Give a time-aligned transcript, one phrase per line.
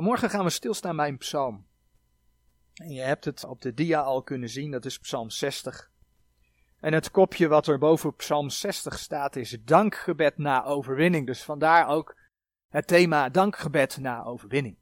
[0.00, 1.66] Vanmorgen gaan we stilstaan bij een psalm.
[2.74, 5.90] En je hebt het op de dia al kunnen zien, dat is psalm 60.
[6.78, 11.26] En het kopje wat er boven psalm 60 staat is dankgebed na overwinning.
[11.26, 12.16] Dus vandaar ook
[12.68, 14.76] het thema dankgebed na overwinning.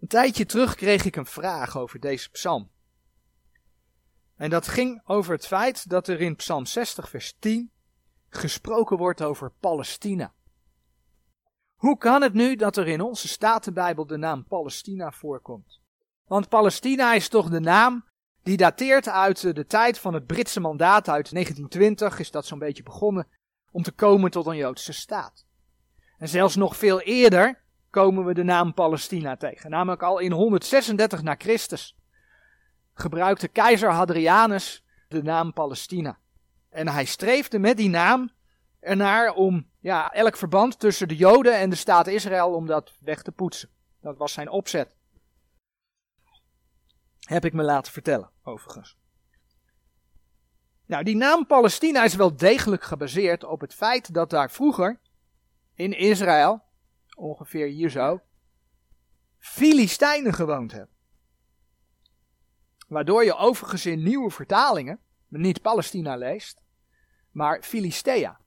[0.00, 2.70] Een tijdje terug kreeg ik een vraag over deze psalm.
[4.36, 7.70] En dat ging over het feit dat er in Psalm 60, vers 10
[8.28, 10.36] gesproken wordt over Palestina.
[11.78, 15.80] Hoe kan het nu dat er in onze Statenbijbel de naam Palestina voorkomt?
[16.26, 18.04] Want Palestina is toch de naam
[18.42, 22.82] die dateert uit de tijd van het Britse mandaat uit 1920, is dat zo'n beetje
[22.82, 23.26] begonnen,
[23.70, 25.46] om te komen tot een Joodse staat.
[26.18, 31.22] En zelfs nog veel eerder komen we de naam Palestina tegen, namelijk al in 136
[31.22, 31.96] na Christus
[32.94, 36.18] gebruikte keizer Hadrianus de naam Palestina.
[36.70, 38.30] En hij streefde met die naam
[38.80, 43.22] ernaar om ja, elk verband tussen de Joden en de staat Israël om dat weg
[43.22, 43.68] te poetsen.
[44.00, 44.96] Dat was zijn opzet.
[47.20, 48.96] Heb ik me laten vertellen, overigens.
[50.86, 55.00] Nou, die naam Palestina is wel degelijk gebaseerd op het feit dat daar vroeger
[55.74, 56.62] in Israël,
[57.16, 58.20] ongeveer hier zo,
[59.38, 60.96] Filistijnen gewoond hebben.
[62.88, 66.62] Waardoor je overigens in nieuwe vertalingen niet Palestina leest,
[67.30, 68.40] maar Filistea.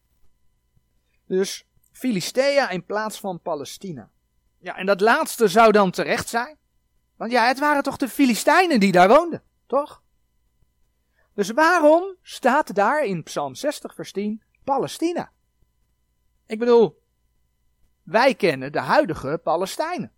[1.31, 4.11] Dus Filistea in plaats van Palestina.
[4.57, 6.57] Ja, en dat laatste zou dan terecht zijn.
[7.15, 10.03] Want ja, het waren toch de Filistijnen die daar woonden, toch?
[11.33, 15.31] Dus waarom staat daar in Psalm 60, vers 10 Palestina?
[16.45, 17.01] Ik bedoel,
[18.03, 20.11] wij kennen de huidige Palestijnen.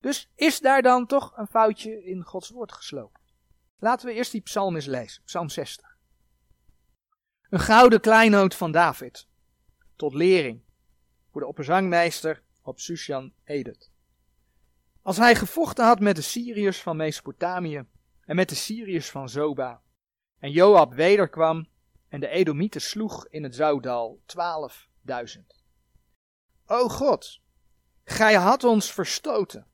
[0.00, 3.20] Dus is daar dan toch een foutje in Gods woord geslopen?
[3.78, 5.96] Laten we eerst die psalm eens lezen, psalm 60.
[7.48, 9.28] Een gouden kleinoot van David,
[10.00, 10.62] tot lering,
[11.30, 13.90] voor de opperzangmeester op Sushan Edut.
[15.02, 17.84] Als hij gevochten had met de Syriërs van Mesopotamië
[18.24, 19.82] en met de Syriërs van Zoba,
[20.38, 21.68] en Joab wederkwam
[22.08, 25.62] en de Edomieten sloeg in het Zoudal twaalfduizend.
[26.66, 27.40] O God,
[28.04, 29.70] gij had ons verstoten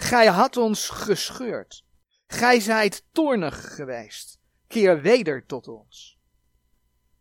[0.00, 1.84] Gij had ons gescheurd.
[2.26, 4.38] Gij zijt toornig geweest.
[4.66, 6.18] Keer weder tot ons.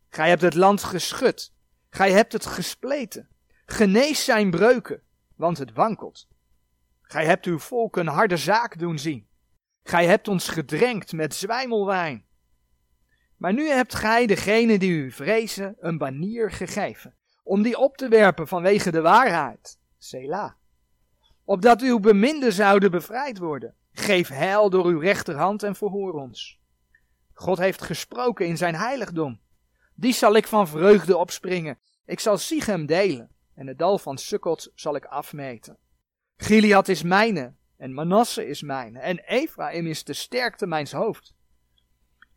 [0.10, 1.54] Gij hebt het land geschud.
[1.98, 3.28] Gij hebt het gespleten.
[3.66, 5.02] Genees zijn breuken,
[5.36, 6.28] want het wankelt.
[7.02, 9.28] Gij hebt uw volk een harde zaak doen zien.
[9.84, 12.26] Gij hebt ons gedrenkt met zwijmelwijn.
[13.38, 18.08] Maar nu hebt gij degene die u vrezen een banier gegeven, om die op te
[18.08, 19.80] werpen vanwege de waarheid.
[19.98, 20.52] Selah
[21.44, 23.76] opdat uw beminden zouden bevrijd worden.
[23.92, 26.60] Geef heil door uw rechterhand en verhoor ons.
[27.34, 29.40] God heeft gesproken in zijn heiligdom.
[30.00, 31.80] Die zal ik van vreugde opspringen.
[32.06, 35.78] Ik zal Sichem delen en het dal van Sukkot zal ik afmeten.
[36.36, 41.34] Gilead is mijne en Manasse is mijne en Ephraim is de sterkte mijns hoofd.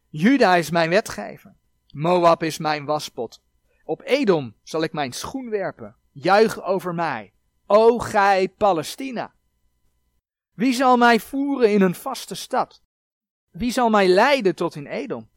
[0.08, 1.56] Juda is mijn wetgever.
[1.92, 3.42] Moab is mijn waspot.
[3.84, 5.96] Op Edom zal ik mijn schoen werpen.
[6.12, 7.32] Juich over mij.
[7.66, 9.34] O gij Palestina!
[10.54, 12.82] Wie zal mij voeren in een vaste stad?
[13.50, 15.30] Wie zal mij leiden tot in Edom?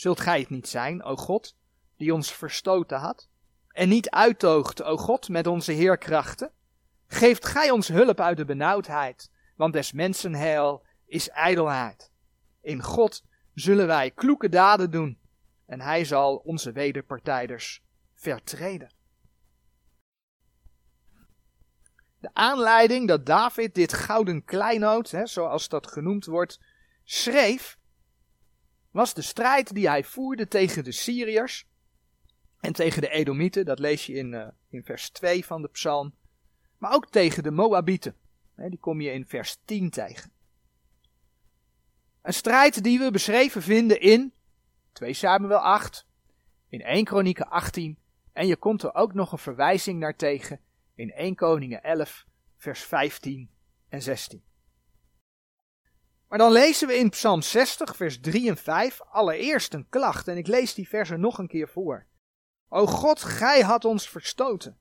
[0.00, 1.56] Zult gij het niet zijn, o God,
[1.96, 3.28] die ons verstoten had?
[3.68, 6.52] En niet uittoogt, o God, met onze heerkrachten?
[7.06, 12.12] Geeft gij ons hulp uit de benauwdheid, want des mensen heil is ijdelheid.
[12.60, 13.24] In God
[13.54, 15.18] zullen wij kloeke daden doen,
[15.66, 17.82] en hij zal onze wederpartijders
[18.14, 18.92] vertreden.
[22.18, 26.60] De aanleiding dat David dit gouden kleinoot, hè, zoals dat genoemd wordt,
[27.04, 27.78] schreef,
[28.90, 31.66] was de strijd die hij voerde tegen de Syriërs
[32.60, 36.14] en tegen de Edomieten, dat lees je in, uh, in vers 2 van de psalm,
[36.78, 38.16] maar ook tegen de Moabieten,
[38.54, 40.32] hè, die kom je in vers 10 tegen.
[42.22, 44.32] Een strijd die we beschreven vinden in
[44.92, 46.06] 2 Samuel 8,
[46.68, 47.98] in 1 Kronieken 18
[48.32, 50.60] en je komt er ook nog een verwijzing naar tegen
[50.94, 52.26] in 1 Koningen 11,
[52.56, 53.50] vers 15
[53.88, 54.42] en 16.
[56.30, 60.36] Maar dan lezen we in Psalm 60, vers 3 en 5 allereerst een klacht en
[60.36, 62.06] ik lees die versen nog een keer voor.
[62.68, 64.78] O God, gij had ons verstoten.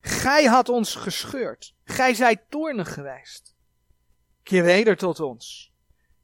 [0.00, 1.74] Gij had ons gescheurd.
[1.84, 3.56] Gij zijt toornig geweest.
[4.42, 5.72] Keer weder tot ons.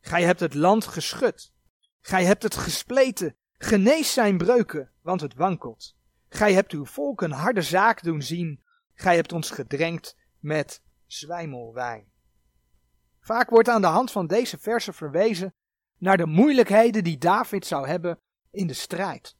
[0.00, 1.52] Gij hebt het land geschud.
[2.00, 3.36] Gij hebt het gespleten.
[3.58, 5.96] Genees zijn breuken, want het wankelt.
[6.28, 8.62] Gij hebt uw volk een harde zaak doen zien
[8.94, 12.11] Gij hebt ons gedrenkt met zwijmelwijn.
[13.22, 15.54] Vaak wordt aan de hand van deze versen verwezen
[15.98, 18.20] naar de moeilijkheden die David zou hebben
[18.50, 19.36] in de strijd.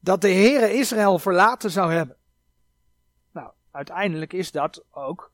[0.00, 2.16] Dat de Heere Israël verlaten zou hebben.
[3.70, 5.32] uiteindelijk is dat ook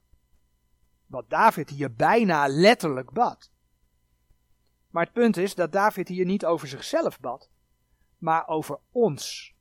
[1.07, 3.51] wat David hier bijna letterlijk bad.
[4.91, 7.51] Maar het punt is dat David hier niet over zichzelf bad,
[8.19, 9.55] maar over ons.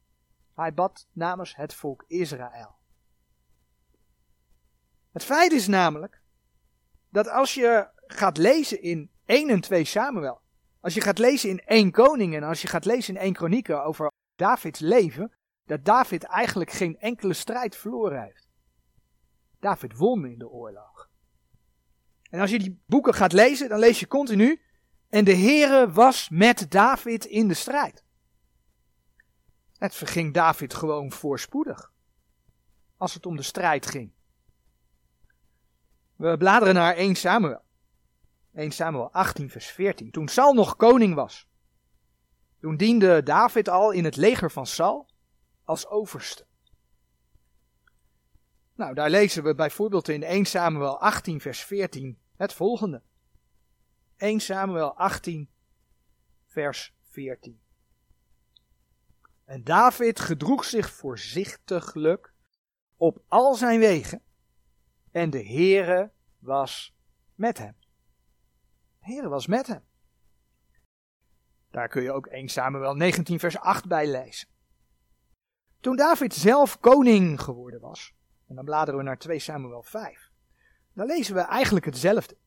[0.56, 2.76] Hij bad namens het volk Israël.
[5.12, 6.23] Het feit is namelijk
[7.14, 10.42] dat als je gaat lezen in 1 en 2 Samuel,
[10.80, 13.84] als je gaat lezen in 1 Koningen en als je gaat lezen in 1 Kronieken
[13.84, 15.32] over Davids leven,
[15.66, 18.48] dat David eigenlijk geen enkele strijd verloren heeft.
[19.60, 21.10] David won in de oorlog.
[22.30, 24.62] En als je die boeken gaat lezen, dan lees je continu.
[25.10, 28.04] En de Heere was met David in de strijd.
[29.78, 31.92] Het verging David gewoon voorspoedig.
[32.98, 34.13] Als het om de strijd ging.
[36.24, 37.62] We bladeren naar 1 Samuel.
[38.54, 40.12] 1 Samuel 18, vers 14.
[40.12, 41.48] Toen Saul nog koning was.
[42.60, 45.10] Toen diende David al in het leger van Saul
[45.64, 46.46] als overste.
[48.76, 53.02] Nou, daar lezen we bijvoorbeeld in 1 Samuel 18, vers 14 het volgende.
[54.18, 55.50] 1 Samuel 18,
[56.46, 57.62] vers 14.
[59.46, 62.34] En David gedroeg zich voorzichtiglijk
[62.98, 64.22] op al zijn wegen,
[65.14, 66.12] en de Heere
[66.44, 66.96] was
[67.36, 67.76] met hem.
[69.06, 69.84] De was met hem.
[71.72, 74.48] Daar kun je ook 1 Samuel 19, vers 8 bij lezen.
[75.80, 78.14] Toen David zelf koning geworden was,
[78.48, 80.32] en dan bladeren we naar 2 Samuel 5,
[80.94, 82.38] dan lezen we eigenlijk hetzelfde.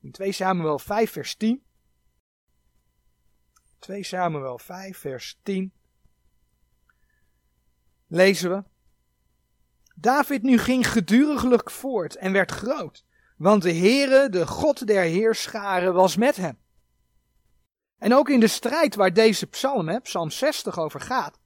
[0.00, 1.64] In 2 Samuel 5, vers 10.
[3.78, 5.72] 2 Samuel 5, vers 10.
[8.06, 8.64] Lezen we.
[9.94, 13.04] David nu ging geduriglijk voort en werd groot,
[13.38, 16.58] want de Heere, de God der heerscharen, was met hem.
[17.98, 21.38] En ook in de strijd waar deze psalm, psalm 60, over gaat,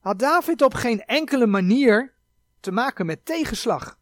[0.00, 2.14] had David op geen enkele manier
[2.60, 3.98] te maken met tegenslag.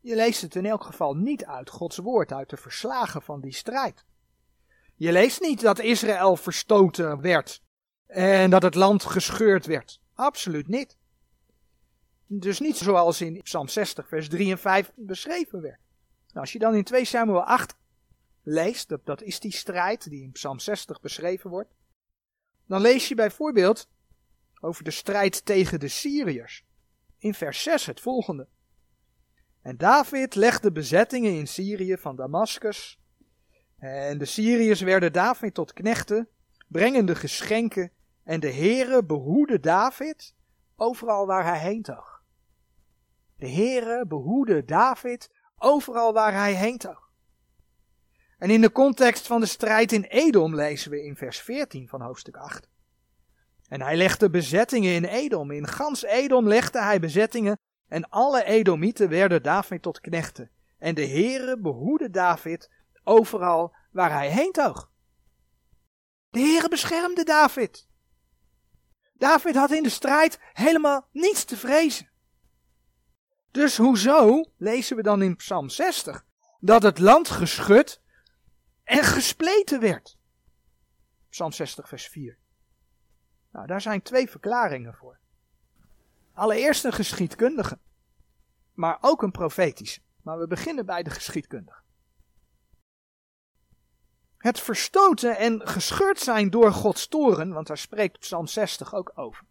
[0.00, 3.54] Je leest het in elk geval niet uit Gods woord, uit de verslagen van die
[3.54, 4.04] strijd.
[4.96, 7.62] Je leest niet dat Israël verstoten werd
[8.06, 10.00] en dat het land gescheurd werd.
[10.14, 10.96] Absoluut niet.
[12.26, 15.81] Dus niet zoals in Psalm 60, vers 3 en 5 beschreven werd.
[16.32, 17.76] Nou, als je dan in 2 Samuel 8
[18.42, 21.74] leest, dat, dat is die strijd die in Psalm 60 beschreven wordt,
[22.66, 23.88] dan lees je bijvoorbeeld
[24.60, 26.64] over de strijd tegen de Syriërs.
[27.18, 28.48] In vers 6 het volgende.
[29.62, 33.00] En David legde bezettingen in Syrië van Damascus.
[33.78, 36.28] En de Syriërs werden David tot knechten,
[36.68, 37.92] brengende geschenken.
[38.24, 40.34] En de Heere behoede David
[40.76, 42.22] overal waar hij heen toog.
[43.36, 45.30] De Heere behoede David
[45.62, 47.10] overal waar hij heen toog.
[48.38, 52.00] En in de context van de strijd in Edom lezen we in vers 14 van
[52.00, 52.68] hoofdstuk 8.
[53.68, 55.50] En hij legde bezettingen in Edom.
[55.50, 60.50] In gans Edom legde hij bezettingen en alle Edomieten werden David tot knechten.
[60.78, 62.70] En de Heere behoede David
[63.04, 64.90] overal waar hij heen toog.
[66.30, 67.88] De Heere beschermde David.
[69.12, 72.11] David had in de strijd helemaal niets te vrezen.
[73.52, 76.24] Dus hoezo, lezen we dan in Psalm 60,
[76.60, 78.00] dat het land geschud
[78.84, 80.16] en gespleten werd?
[81.28, 82.38] Psalm 60, vers 4.
[83.52, 85.18] Nou, daar zijn twee verklaringen voor.
[86.34, 87.78] Allereerst een geschiedkundige,
[88.74, 90.00] maar ook een profetische.
[90.22, 91.80] Maar we beginnen bij de geschiedkundige.
[94.38, 99.44] Het verstoten en gescheurd zijn door Gods toren, want daar spreekt Psalm 60 ook over.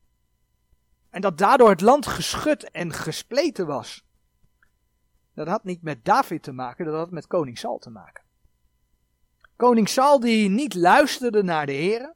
[1.11, 4.05] En dat daardoor het land geschud en gespleten was.
[5.33, 8.23] Dat had niet met David te maken, dat had met koning Saul te maken.
[9.55, 12.13] Koning Saul die niet luisterde naar de Heer,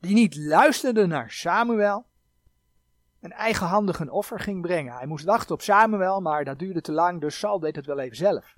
[0.00, 2.06] die niet luisterde naar Samuel,
[3.20, 4.94] een eigenhandig een offer ging brengen.
[4.94, 7.98] Hij moest wachten op Samuel, maar dat duurde te lang, dus Saul deed het wel
[7.98, 8.56] even zelf.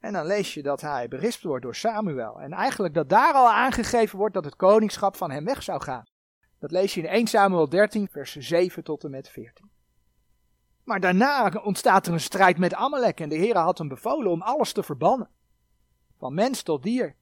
[0.00, 2.40] En dan lees je dat hij berispt wordt door Samuel.
[2.40, 6.04] En eigenlijk dat daar al aangegeven wordt dat het koningschap van hem weg zou gaan.
[6.62, 9.70] Dat lees je in 1 Samuel 13, vers 7 tot en met 14.
[10.84, 14.42] Maar daarna ontstaat er een strijd met Amalek en de Heer had hem bevolen om
[14.42, 15.30] alles te verbannen.
[16.18, 17.16] Van mens tot dier.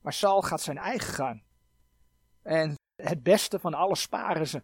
[0.00, 1.42] Maar Saul gaat zijn eigen gang.
[2.42, 4.62] En het beste van alles sparen ze.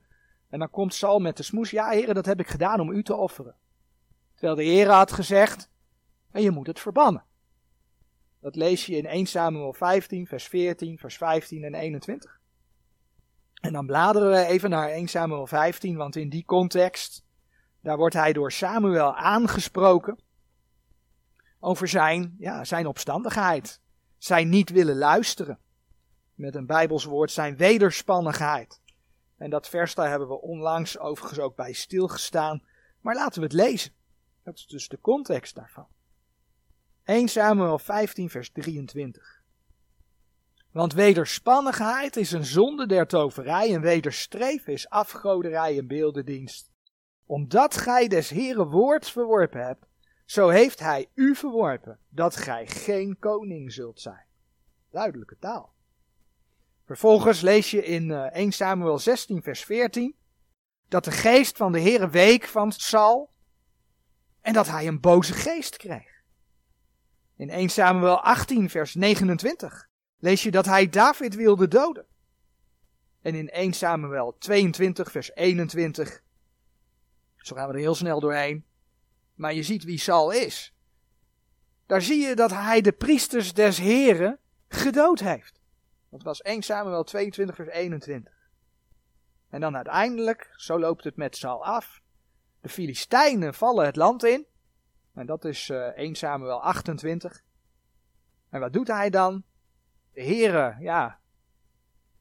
[0.48, 1.70] En dan komt Saul met de smoes.
[1.70, 3.56] Ja, heren, dat heb ik gedaan om u te offeren.
[4.34, 5.70] Terwijl de Heer had gezegd.
[6.30, 7.24] En je moet het verbannen.
[8.40, 12.39] Dat lees je in 1 Samuel 15, vers 14, vers 15 en 21.
[13.60, 17.24] En dan bladeren we even naar 1 Samuel 15, want in die context,
[17.80, 20.18] daar wordt hij door Samuel aangesproken
[21.58, 23.80] over zijn, ja, zijn opstandigheid,
[24.18, 25.58] zijn niet willen luisteren.
[26.34, 28.80] Met een Bijbels woord zijn wederspannigheid.
[29.36, 32.62] En dat vers daar hebben we onlangs overigens ook bij stilgestaan.
[33.00, 33.92] Maar laten we het lezen.
[34.42, 35.86] Dat is dus de context daarvan.
[37.04, 39.39] 1 Samuel 15, vers 23.
[40.70, 46.70] Want wederspannigheid is een zonde der toverij en wederstreven is afgoderij en beeldendienst.
[47.26, 49.86] Omdat gij des Heren woord verworpen hebt,
[50.24, 54.24] zo heeft hij u verworpen, dat gij geen koning zult zijn.
[54.90, 55.72] Duidelijke taal.
[56.84, 60.14] Vervolgens lees je in 1 eh, Samuel 16, vers 14,
[60.88, 63.30] dat de geest van de Heere week van Saul
[64.40, 66.22] en dat hij een boze geest kreeg.
[67.36, 69.89] In 1 Samuel 18, vers 29
[70.20, 72.06] lees je dat hij David wilde doden.
[73.22, 76.22] En in 1 Samuel 22, vers 21,
[77.36, 78.64] zo gaan we er heel snel doorheen,
[79.34, 80.74] maar je ziet wie Saul is.
[81.86, 85.60] Daar zie je dat hij de priesters des Heren gedood heeft.
[86.10, 88.32] Dat was 1 Samuel 22, vers 21.
[89.48, 92.02] En dan uiteindelijk, zo loopt het met Saul af.
[92.60, 94.46] De Filistijnen vallen het land in.
[95.14, 97.42] En dat is uh, eh, 1 Samuel 28.
[98.50, 99.44] En wat doet hij dan?
[100.12, 101.20] De Heere, ja,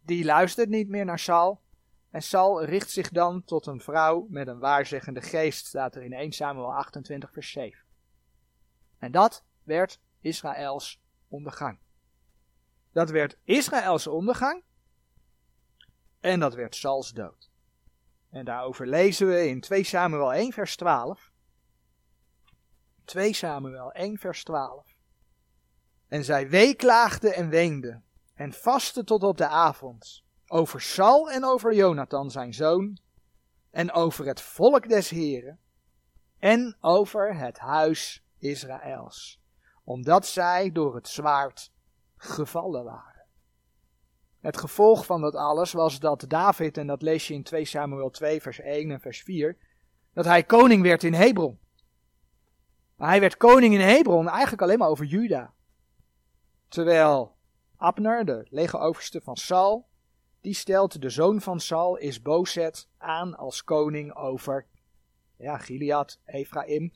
[0.01, 1.61] die luistert niet meer naar Saul.
[2.09, 6.13] En Saul richt zich dan tot een vrouw met een waarzeggende geest, staat er in
[6.13, 7.79] 1 Samuel 28, vers 7.
[8.97, 11.79] En dat werd Israëls ondergang.
[12.91, 14.63] Dat werd Israëls ondergang
[16.19, 17.49] en dat werd Sauls dood.
[18.29, 21.31] En daarover lezen we in 2 Samuel 1, vers 12.
[23.05, 24.88] 2 Samuel 1, vers 12.
[26.09, 28.01] En zij weeklaagde en weende
[28.33, 32.99] en vastte tot op de avond over Sal en over Jonathan zijn zoon
[33.71, 35.59] en over het volk des Heren
[36.39, 39.41] en over het huis Israëls,
[39.83, 41.71] omdat zij door het zwaard
[42.17, 43.25] gevallen waren.
[44.39, 48.09] Het gevolg van dat alles was dat David, en dat lees je in 2 Samuel
[48.09, 49.57] 2 vers 1 en vers 4,
[50.13, 51.59] dat hij koning werd in Hebron.
[52.95, 55.53] Maar hij werd koning in Hebron eigenlijk alleen maar over Juda.
[56.69, 57.35] Terwijl
[57.77, 59.87] Abner, de legeroverste van Saul,
[60.41, 64.67] die stelt de zoon van Saul, is Bozet, aan als koning over
[65.37, 66.93] ja, Gilead, Ephraim.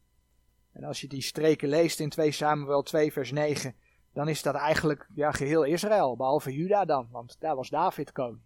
[0.72, 3.76] En als je die streken leest in 2 Samuel 2 vers 9,
[4.14, 8.42] dan is dat eigenlijk ja, geheel Israël, behalve Juda dan, want daar was David koning.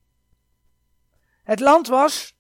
[1.43, 2.37] Het land was,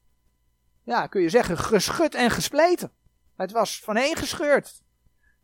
[0.83, 2.91] ja, kun je zeggen, geschud en gespleten.
[3.35, 4.83] Het was vaneengescheurd.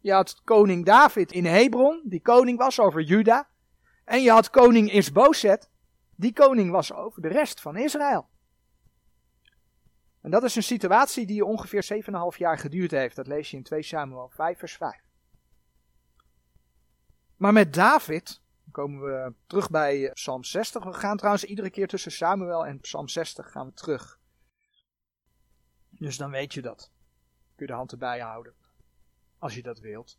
[0.03, 3.47] Je had koning David in Hebron, die koning was over Juda.
[4.05, 5.69] En je had koning Isbozet,
[6.15, 8.29] die koning was over de rest van Israël.
[10.21, 13.15] En dat is een situatie die ongeveer 7,5 jaar geduurd heeft.
[13.15, 15.01] Dat lees je in 2 Samuel 5 vers 5.
[17.37, 18.41] Maar met David,
[18.71, 20.83] komen we terug bij Psalm 60.
[20.83, 24.19] We gaan trouwens iedere keer tussen Samuel en Psalm 60 gaan we terug.
[25.89, 26.91] Dus dan weet je dat.
[27.55, 28.62] Kun je de hand erbij houden.
[29.43, 30.17] Als je dat wilt.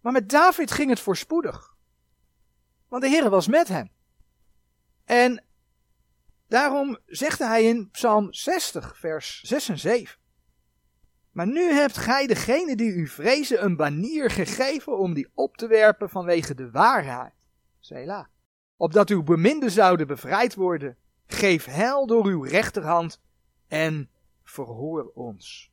[0.00, 1.76] Maar met David ging het voorspoedig.
[2.88, 3.90] Want de Heer was met hem.
[5.04, 5.44] En
[6.46, 10.18] daarom zegt hij in Psalm 60, vers 6 en 7.
[11.30, 15.66] Maar nu hebt gij degene die u vrezen een banier gegeven om die op te
[15.66, 17.34] werpen vanwege de waarheid.
[17.78, 18.28] Zela.
[18.76, 20.96] Opdat uw beminden zouden bevrijd worden.
[21.26, 23.20] Geef heil door uw rechterhand
[23.68, 24.10] en
[24.42, 25.72] verhoor ons.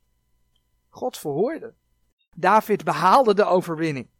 [0.88, 1.74] God verhoorde.
[2.36, 4.10] David behaalde de overwinning.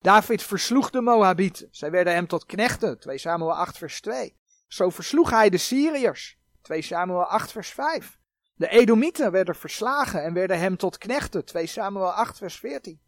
[0.00, 1.68] David versloeg de Moabieten.
[1.70, 2.98] Zij werden hem tot knechten.
[2.98, 4.36] 2 Samuel 8 vers 2.
[4.66, 6.38] Zo versloeg hij de Syriërs.
[6.62, 8.18] 2 Samuel 8 vers 5.
[8.54, 11.44] De Edomieten werden verslagen en werden hem tot knechten.
[11.44, 13.00] 2 Samuel 8 vers 14.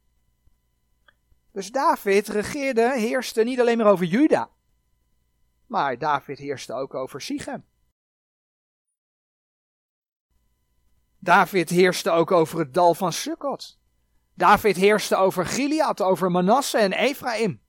[1.53, 4.51] Dus David regeerde, heerste niet alleen maar over Juda.
[5.67, 7.65] Maar David heerste ook over Sichem.
[11.19, 13.79] David heerste ook over het dal van Sukkot.
[14.37, 17.61] David heerste over Gilead, over Manasse en Ephraim.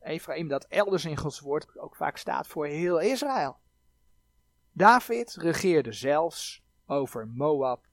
[0.00, 3.58] Ephraim dat elders in Gods woord ook vaak staat voor heel Israël.
[4.72, 7.86] David regeerde zelfs over Moab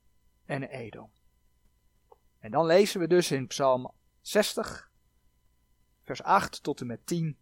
[0.46, 1.12] en Edom.
[2.40, 3.92] En dan lezen we dus in Psalm
[4.22, 4.92] 60,
[6.02, 7.38] vers 8 tot en met 10.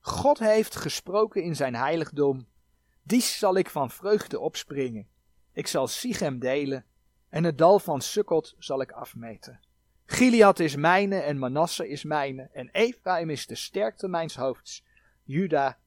[0.00, 2.46] God heeft gesproken in zijn heiligdom.
[3.02, 5.08] Dies zal ik van vreugde opspringen.
[5.52, 6.84] Ik zal Sichem delen
[7.34, 9.60] en het dal van Sukkot zal ik afmeten.
[10.06, 14.84] Gilead is mijne en Manasse is mijne en Ephraim is de sterkte mijns hoofds.
[15.22, 15.78] Juda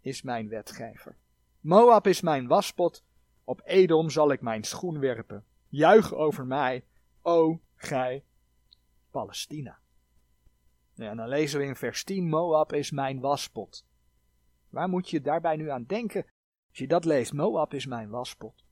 [0.00, 1.16] is mijn wetgever.
[1.60, 3.04] Moab is mijn waspot
[3.44, 5.44] op Edom zal ik mijn schoen werpen.
[5.68, 6.84] Juich over mij,
[7.22, 8.24] o gij
[9.10, 9.78] Palestina.
[10.92, 13.86] Ja, en dan lezen we in vers 10, Moab is mijn waspot.
[14.68, 16.24] Waar moet je daarbij nu aan denken
[16.68, 17.32] als je dat leest?
[17.32, 18.63] Moab is mijn waspot.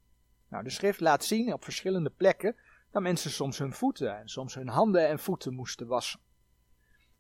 [0.53, 2.57] Nou, de schrift laat zien op verschillende plekken
[2.91, 6.21] dat mensen soms hun voeten en soms hun handen en voeten moesten wassen.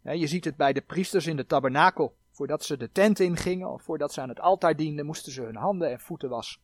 [0.02, 2.16] je ziet het bij de priesters in de tabernakel.
[2.30, 5.56] Voordat ze de tent ingingen of voordat ze aan het altaar dienden, moesten ze hun
[5.56, 6.60] handen en voeten wassen.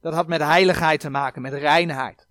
[0.00, 2.28] Dat had met heiligheid te maken, met reinheid.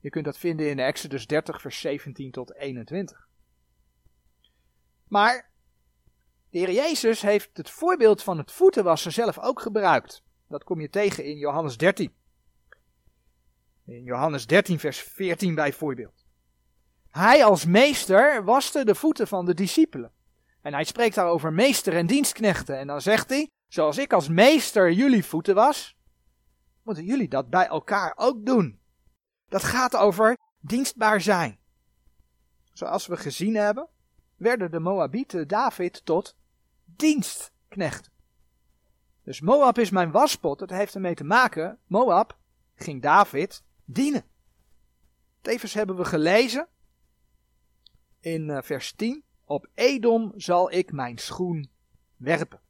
[0.00, 3.28] Je kunt dat vinden in Exodus 30, vers 17 tot 21.
[5.08, 5.50] Maar
[6.50, 10.22] de Heer Jezus heeft het voorbeeld van het voetenwassen zelf ook gebruikt.
[10.48, 12.18] Dat kom je tegen in Johannes 13.
[13.90, 16.24] In Johannes 13, vers 14 bijvoorbeeld.
[17.10, 20.12] Hij als meester waste de voeten van de discipelen.
[20.60, 22.78] En hij spreekt daar over meester en dienstknechten.
[22.78, 25.96] En dan zegt hij, zoals ik als meester jullie voeten was,
[26.82, 28.80] moeten jullie dat bij elkaar ook doen.
[29.48, 31.58] Dat gaat over dienstbaar zijn.
[32.72, 33.88] Zoals we gezien hebben,
[34.36, 36.36] werden de Moabieten David tot
[36.84, 38.10] dienstknecht.
[39.22, 42.38] Dus Moab is mijn waspot, dat heeft ermee te maken, Moab
[42.74, 44.24] ging David dienen.
[45.40, 46.68] Tevens hebben we gelezen
[48.20, 51.70] in eh, vers 10, op Edom zal ik mijn schoen
[52.16, 52.60] werpen.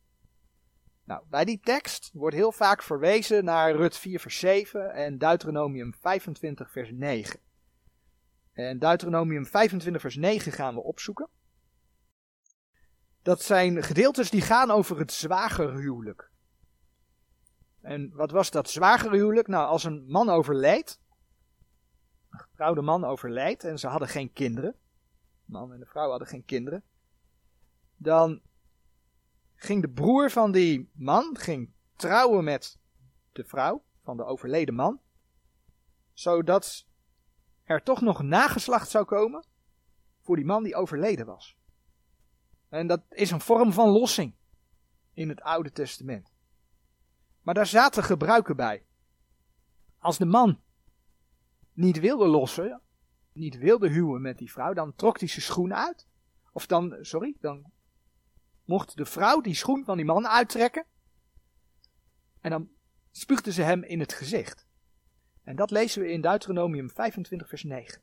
[1.05, 5.95] Nou, bij die tekst wordt heel vaak verwezen naar Rut 4 vers 7 en Deuteronomium
[5.95, 7.41] 25 vers 9.
[8.53, 11.29] En Deuteronomium 25 vers 9 gaan we opzoeken.
[13.23, 16.31] Dat zijn gedeeltes die gaan over het zwagerhuwelijk.
[17.81, 19.49] En wat was dat zwagerhuwelijk?
[19.49, 21.00] Nou, als een man overleed,
[22.61, 24.73] getrouwde man overlijdt en ze hadden geen kinderen,
[25.45, 26.85] de man en de vrouw hadden geen kinderen,
[27.97, 28.41] dan
[29.55, 32.79] ging de broer van die man ging trouwen met
[33.33, 35.01] de vrouw van de overleden man,
[36.13, 36.87] zodat
[37.65, 39.45] er toch nog nageslacht zou komen
[40.21, 41.57] voor die man die overleden was.
[42.69, 44.35] En dat is een vorm van lossing
[45.13, 46.33] in het Oude Testament.
[47.43, 48.87] Maar daar zaten gebruiken bij.
[49.99, 50.61] Als de man
[51.81, 52.81] niet wilde lossen,
[53.33, 56.07] niet wilde huwen met die vrouw, dan trok hij zijn schoen uit.
[56.53, 57.71] Of dan, sorry, dan
[58.65, 60.85] mocht de vrouw die schoen van die man uittrekken.
[62.41, 62.69] En dan
[63.11, 64.67] spuugde ze hem in het gezicht.
[65.45, 68.03] En dat lezen we in Deuteronomium 25, vers 9.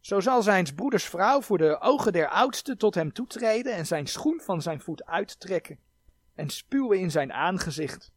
[0.00, 4.06] Zo zal zijn broeders vrouw voor de ogen der oudste tot hem toetreden en zijn
[4.06, 5.78] schoen van zijn voet uittrekken
[6.34, 8.12] en spuwen in zijn aangezicht.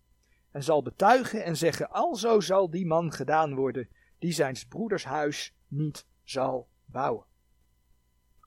[0.52, 5.56] En zal betuigen en zeggen, alzo zal die man gedaan worden, die zijn broeders huis
[5.68, 7.26] niet zal bouwen.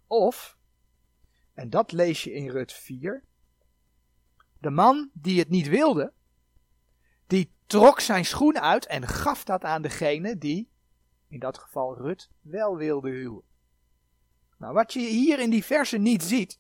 [0.06, 0.58] Of,
[1.54, 3.24] en dat lees je in Rut 4,
[4.58, 6.12] de man die het niet wilde,
[7.26, 10.70] die trok zijn schoen uit en gaf dat aan degene die
[11.32, 13.42] in dat geval Rut, wel wilde huwen.
[14.58, 16.58] Nou, wat je hier in die verse niet ziet,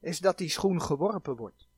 [0.00, 1.68] is dat die schoen geworpen wordt.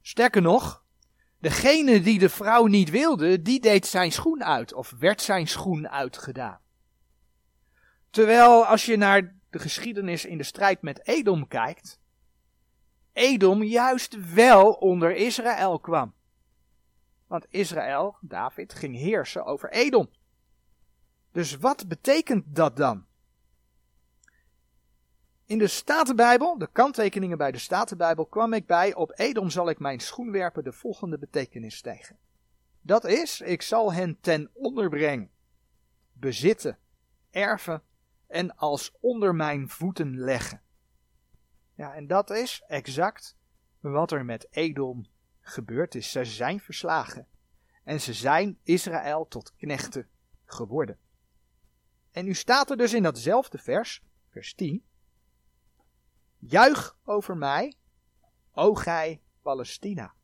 [0.00, 0.81] Sterker nog,
[1.42, 5.88] degene die de vrouw niet wilde, die deed zijn schoen uit, of werd zijn schoen
[5.88, 6.60] uitgedaan.
[8.10, 12.00] Terwijl als je naar de geschiedenis in de strijd met Edom kijkt,
[13.12, 16.14] Edom juist wel onder Israël kwam.
[17.26, 20.10] Want Israël, David, ging heersen over Edom.
[21.32, 23.06] Dus wat betekent dat dan?
[25.52, 29.78] In de Statenbijbel, de kanttekeningen bij de Statenbijbel, kwam ik bij op Edom zal ik
[29.78, 32.18] mijn schoen werpen de volgende betekenis tegen.
[32.80, 35.30] Dat is, ik zal hen ten onder brengen,
[36.12, 36.78] bezitten,
[37.30, 37.82] erven
[38.26, 40.62] en als onder mijn voeten leggen.
[41.74, 43.36] Ja, en dat is exact
[43.80, 45.06] wat er met Edom
[45.40, 46.10] gebeurd is.
[46.10, 47.26] Ze zijn verslagen.
[47.84, 50.08] En ze zijn Israël tot knechten
[50.44, 50.98] geworden.
[52.10, 54.84] En nu staat er dus in datzelfde vers, vers 10.
[56.44, 57.74] Juich over mij,
[58.52, 60.14] o gij Palestina.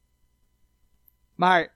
[1.35, 1.75] Maar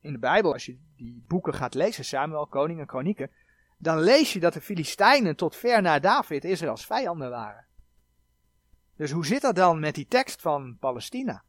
[0.00, 3.30] in de Bijbel, als je die boeken gaat lezen, Samuel, Koningen, Kronieken,
[3.78, 7.66] dan lees je dat de Filistijnen tot ver na David Israëls vijanden waren.
[8.96, 11.42] Dus hoe zit dat dan met die tekst van Palestina?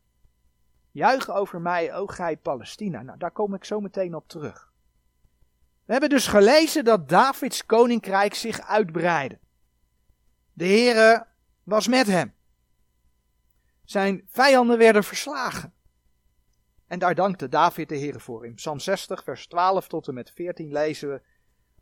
[0.91, 3.01] Juich over mij, o gij Palestina.
[3.01, 4.71] Nou, daar kom ik zo meteen op terug.
[5.85, 9.39] We hebben dus gelezen dat Davids koninkrijk zich uitbreidde.
[10.53, 11.29] De Heere
[11.71, 12.33] was met hem.
[13.83, 15.73] Zijn vijanden werden verslagen.
[16.87, 18.45] En daar dankte David de Heere voor.
[18.45, 21.21] In Psalm 60, vers 12 tot en met 14 lezen we.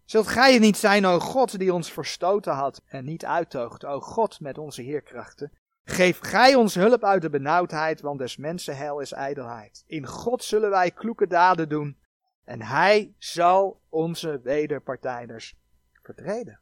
[0.06, 4.39] Zult gij niet zijn, o God, die ons verstoten had en niet uittoogt, o God
[4.39, 5.52] met onze heerkrachten?
[5.84, 9.84] Geef gij ons hulp uit de benauwdheid, want des mensen hel is ijdelheid.
[9.88, 11.97] In God zullen wij kloeke daden doen,
[12.43, 15.56] en hij zal onze wederpartijders
[16.02, 16.60] vertreden.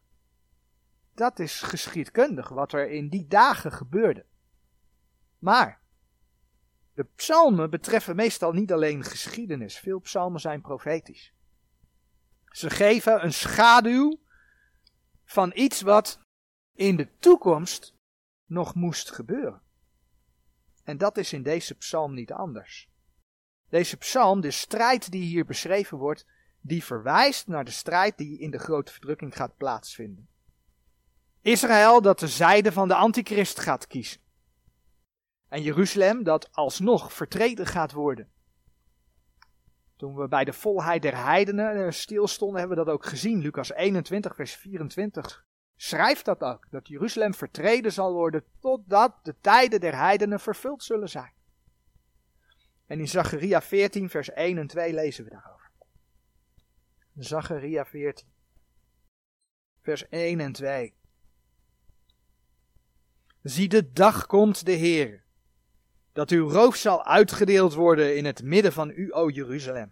[1.18, 4.26] Dat is geschiedkundig wat er in die dagen gebeurde.
[5.40, 5.82] Maar,
[6.94, 11.34] De psalmen betreffen meestal niet alleen geschiedenis, veel psalmen zijn profetisch.
[12.46, 14.20] Ze geven een schaduw
[15.24, 16.20] van iets wat
[16.74, 17.94] in de toekomst
[18.46, 19.62] nog moest gebeuren.
[20.84, 22.90] En dat is in deze psalm niet anders.
[23.70, 26.26] Deze psalm, de strijd die hier beschreven wordt,
[26.62, 30.36] die verwijst naar de strijd die in de grote verdrukking gaat plaatsvinden.
[31.48, 34.22] Israël dat de zijde van de antichrist gaat kiezen.
[35.48, 38.30] En Jeruzalem dat alsnog vertreden gaat worden.
[39.96, 43.40] Toen we bij de volheid der heidenen eh, stilstonden, hebben we dat ook gezien.
[43.40, 46.68] Lucas 21, vers 24 schrijft dat ook.
[46.70, 51.34] Dat Jeruzalem vertreden zal worden totdat de tijden der heidenen vervuld zullen zijn.
[52.86, 55.70] En in Zacharia 14, vers 1 en 2 lezen we daarover.
[57.16, 58.28] Zacharia 14,
[59.82, 60.96] vers 1 en 2.
[63.48, 65.24] Zie de dag komt de Heer,
[66.14, 69.92] dat uw roof zal uitgedeeld worden in het midden van u, o Jeruzalem.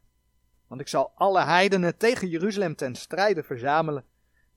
[0.68, 4.06] Want ik zal alle heidenen tegen Jeruzalem ten strijde verzamelen,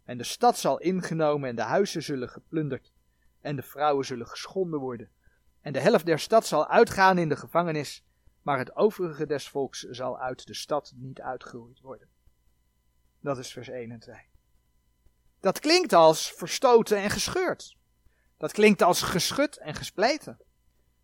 [0.04, 2.92] en de stad zal ingenomen en de huizen zullen geplunderd,
[3.40, 5.10] en de vrouwen zullen geschonden worden.
[5.60, 8.04] En de helft der stad zal uitgaan in de gevangenis,
[8.42, 12.08] maar het overige des volks zal uit de stad niet uitgeroeid worden.
[13.20, 14.16] Dat is vers 1 en 2.
[15.40, 17.77] Dat klinkt als verstoten en gescheurd.
[18.38, 20.38] Dat klinkt als geschud en gespleten.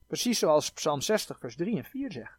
[0.06, 2.38] Precies zoals Psalm 60, vers 3 en 4 zegt.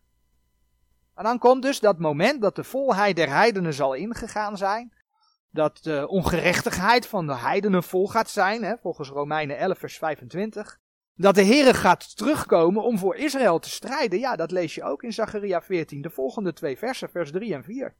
[1.15, 4.93] En dan komt dus dat moment dat de volheid der heidenen zal ingegaan zijn.
[5.51, 10.79] Dat de ongerechtigheid van de heidenen vol gaat zijn, hè, volgens Romeinen 11, vers 25.
[11.15, 14.19] Dat de Heere gaat terugkomen om voor Israël te strijden.
[14.19, 17.63] Ja, dat lees je ook in Zacharia 14, de volgende twee versen, vers 3 en
[17.63, 17.95] 4.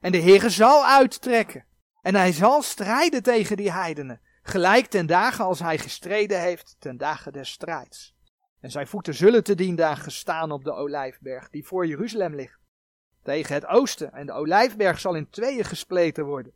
[0.00, 1.64] En de Heere zal uittrekken.
[2.02, 4.20] En hij zal strijden tegen die heidenen.
[4.48, 8.14] Gelijk ten dagen als hij gestreden heeft ten dagen des strijds.
[8.60, 12.60] En zijn voeten zullen te dien dagen staan op de olijfberg die voor Jeruzalem ligt.
[13.22, 14.12] Tegen het oosten.
[14.12, 16.52] En de olijfberg zal in tweeën gespleten worden.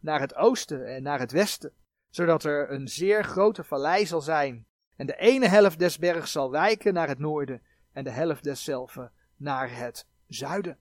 [0.00, 1.72] Naar het oosten en naar het westen.
[2.10, 4.66] Zodat er een zeer grote vallei zal zijn.
[4.96, 7.62] En de ene helft des bergs zal wijken naar het noorden.
[7.92, 10.78] En de helft deszelfde naar het zuiden.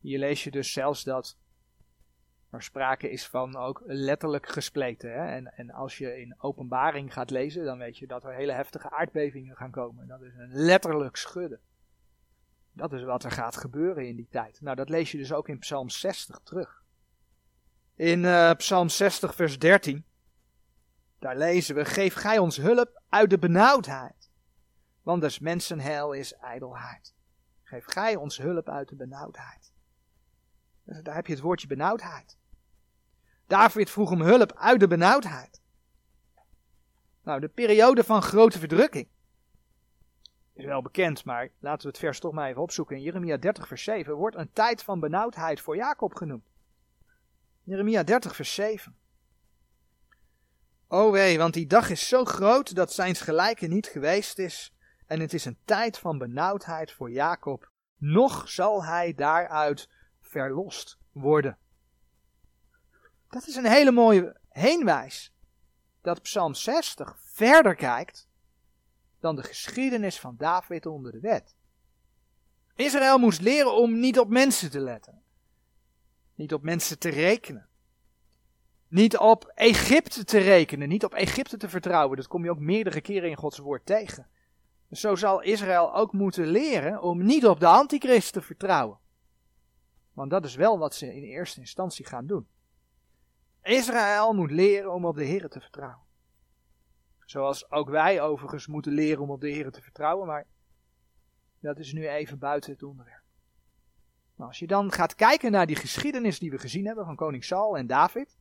[0.00, 1.36] Hier lees je dus zelfs dat
[2.52, 5.12] er sprake is van ook letterlijk gespleten.
[5.12, 5.26] Hè?
[5.26, 8.90] En, en als je in openbaring gaat lezen, dan weet je dat er hele heftige
[8.90, 10.06] aardbevingen gaan komen.
[10.06, 11.60] Dat is een letterlijk schudden.
[12.72, 14.60] Dat is wat er gaat gebeuren in die tijd.
[14.60, 16.82] Nou, dat lees je dus ook in Psalm 60 terug.
[17.94, 20.04] In uh, Psalm 60, vers 13,
[21.18, 24.30] daar lezen we: Geef gij ons hulp uit de benauwdheid,
[25.02, 27.14] want des mensen heil is ijdelheid.
[27.62, 29.72] Geef gij ons hulp uit de benauwdheid.
[30.84, 32.40] Dus daar heb je het woordje benauwdheid.
[33.46, 35.60] David vroeg om hulp uit de benauwdheid.
[37.22, 39.08] Nou, de periode van grote verdrukking
[40.54, 42.96] is wel bekend, maar laten we het vers toch maar even opzoeken.
[42.96, 46.44] In Jeremia 30, vers 7 wordt een tijd van benauwdheid voor Jacob genoemd.
[47.62, 48.96] Jeremia 30, vers 7.
[50.88, 54.74] O wee, want die dag is zo groot dat zijns gelijke niet geweest is.
[55.06, 57.70] En het is een tijd van benauwdheid voor Jacob.
[57.96, 59.88] Nog zal hij daaruit
[60.20, 61.58] verlost worden.
[63.32, 65.32] Dat is een hele mooie heenwijs.
[66.00, 68.28] Dat Psalm 60 verder kijkt
[69.20, 71.56] dan de geschiedenis van David onder de wet.
[72.74, 75.22] Israël moest leren om niet op mensen te letten.
[76.34, 77.68] Niet op mensen te rekenen.
[78.88, 82.16] Niet op Egypte te rekenen, niet op Egypte te vertrouwen.
[82.16, 84.26] Dat kom je ook meerdere keren in Gods woord tegen.
[84.90, 88.98] zo zal Israël ook moeten leren om niet op de antichrist te vertrouwen.
[90.12, 92.46] Want dat is wel wat ze in eerste instantie gaan doen.
[93.62, 96.06] Israël moet leren om op de Heer te vertrouwen.
[97.24, 100.46] Zoals ook wij overigens moeten leren om op de Heer te vertrouwen, maar
[101.60, 103.22] dat is nu even buiten het onderwerp.
[104.34, 107.44] Maar als je dan gaat kijken naar die geschiedenis die we gezien hebben van koning
[107.44, 108.38] Saul en David.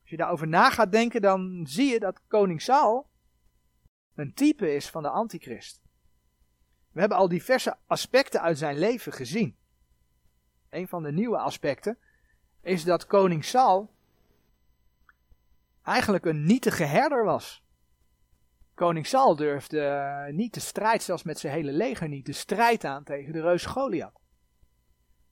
[0.00, 3.08] Als je daarover na gaat denken, dan zie je dat koning Saul
[4.14, 5.80] een type is van de antichrist.
[6.92, 9.56] We hebben al diverse aspecten uit zijn leven gezien.
[10.68, 11.98] Een van de nieuwe aspecten
[12.60, 13.94] is dat koning Saul
[15.90, 17.64] eigenlijk een nietige herder was.
[18.74, 22.84] Koning Saul durfde eh, niet de strijd, zelfs met zijn hele leger niet, de strijd
[22.84, 24.20] aan tegen de reus Goliath.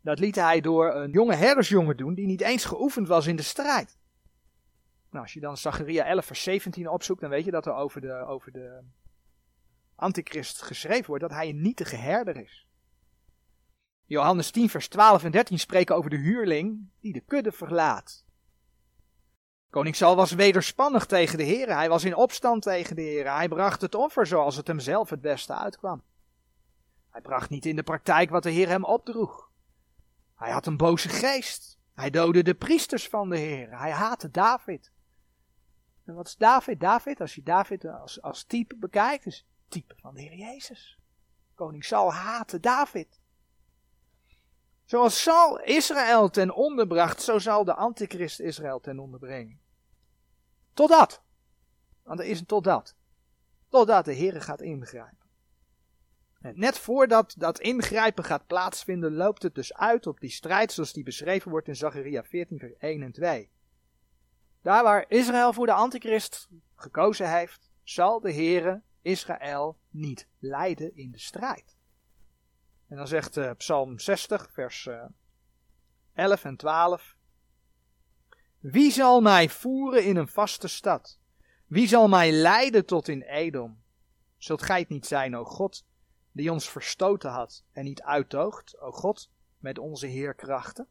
[0.01, 3.43] Dat liet hij door een jonge herdersjongen doen die niet eens geoefend was in de
[3.43, 3.99] strijd.
[5.11, 8.01] Nou, als je dan Zacharia 11 vers 17 opzoekt, dan weet je dat er over
[8.01, 8.83] de, over de
[9.95, 12.67] antichrist geschreven wordt dat hij een nietige herder is.
[14.05, 18.27] Johannes 10 vers 12 en 13 spreken over de huurling die de kudde verlaat.
[19.71, 21.75] Koning Saul was wederspannig tegen de Heer.
[21.75, 23.35] Hij was in opstand tegen de Heer.
[23.35, 26.03] Hij bracht het offer zoals het hem zelf het beste uitkwam.
[27.11, 29.51] Hij bracht niet in de praktijk wat de Heer hem opdroeg.
[30.35, 31.79] Hij had een boze geest.
[31.95, 33.79] Hij doodde de priesters van de Heer.
[33.79, 34.93] Hij haatte David.
[36.05, 36.81] En wat is David?
[36.81, 40.99] David, als je David als, als type bekijkt, is type van de Heer Jezus.
[41.55, 43.21] Koning Saul haatte David.
[44.89, 49.61] Zoals Saul Israël ten onder bracht, zo zal de antichrist Israël ten onder brengen.
[50.75, 51.23] Totdat.
[52.03, 52.95] Want er is een totdat.
[53.69, 55.27] Totdat de Heer gaat ingrijpen.
[56.41, 60.93] En net voordat dat ingrijpen gaat plaatsvinden, loopt het dus uit op die strijd zoals
[60.93, 63.51] die beschreven wordt in Zacharia 14, vers 1 en 2.
[64.63, 71.11] Daar waar Israël voor de antichrist gekozen heeft, zal de Heere Israël niet leiden in
[71.11, 71.78] de strijd.
[72.89, 75.09] En dan zegt uh, Psalm 60, vers uh, eh,
[76.13, 77.17] 11 en 12.
[78.59, 81.19] Wie zal mij voeren in een vaste stad?
[81.67, 83.83] Wie zal mij leiden tot in Edom?
[84.37, 85.87] Zult gij het niet zijn, o God,
[86.33, 90.89] die ons verstoten had en niet uittoogt, o God, met onze heerkrachten?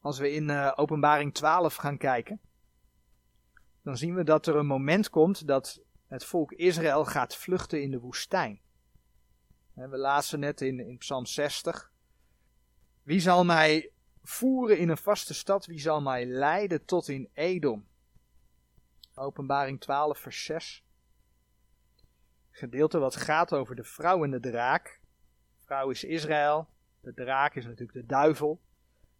[0.00, 2.40] Als we in uh, Openbaring 12 gaan kijken,
[3.82, 5.80] dan zien we dat er een moment komt dat
[6.10, 8.60] het volk Israël gaat vluchten in de woestijn.
[9.72, 11.92] We lazen net in, in Psalm 60.
[13.02, 13.90] Wie zal mij
[14.22, 15.66] voeren in een vaste stad?
[15.66, 17.86] Wie zal mij leiden tot in Edom?
[19.14, 20.84] Openbaring 12, vers 6.
[22.50, 25.00] Gedeelte wat gaat over de vrouw en de draak.
[25.56, 26.68] De vrouw is Israël,
[27.00, 28.60] de draak is natuurlijk de duivel.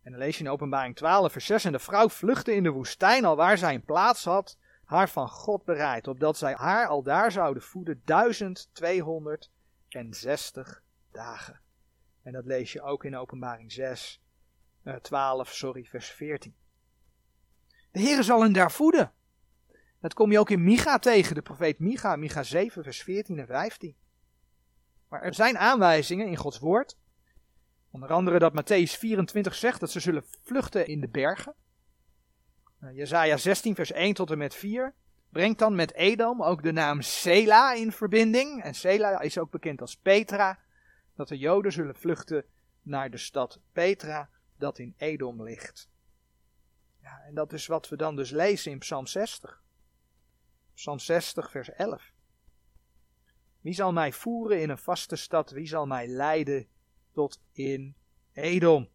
[0.02, 1.64] En dan lees je in Openbaring 12, vers 6.
[1.64, 4.58] En de vrouw vluchtte in de woestijn, al waar zij een plaats had,
[4.90, 11.60] haar van God bereid, opdat zij haar al daar zouden voeden 1260 dagen.
[12.22, 14.22] En dat lees je ook in Openbaring 6,
[14.84, 16.54] uh, 12, sorry, vers 14.
[17.90, 19.12] De Heer zal hen daar voeden.
[20.00, 23.46] Dat kom je ook in Micha tegen, de profeet Micha, Micha 7, vers 14 en
[23.46, 23.96] 15.
[25.08, 26.96] Maar er zijn aanwijzingen in Gods woord.
[27.90, 31.54] Onder andere dat Matthäus 24 zegt dat ze zullen vluchten in de bergen.
[32.80, 34.94] Uh, Jezaja 16, vers 1 tot en met 4
[35.28, 38.62] brengt dan met Edom ook de naam Sela in verbinding.
[38.62, 40.58] En Sela is ook bekend als Petra.
[41.14, 42.44] Dat de Joden zullen vluchten
[42.82, 45.88] naar de stad Petra, dat in Edom ligt.
[47.02, 49.62] Ja, en dat is wat we dan dus lezen in Psalm 60.
[50.74, 52.12] Psalm 60, vers 11.
[53.60, 55.50] Wie zal mij voeren in een vaste stad?
[55.50, 56.68] Wie zal mij leiden
[57.12, 57.94] tot in
[58.32, 58.88] Edom?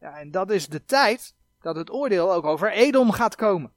[0.00, 3.72] Ja, en dat is de tijd dat het oordeel ook over Edom gaat komen.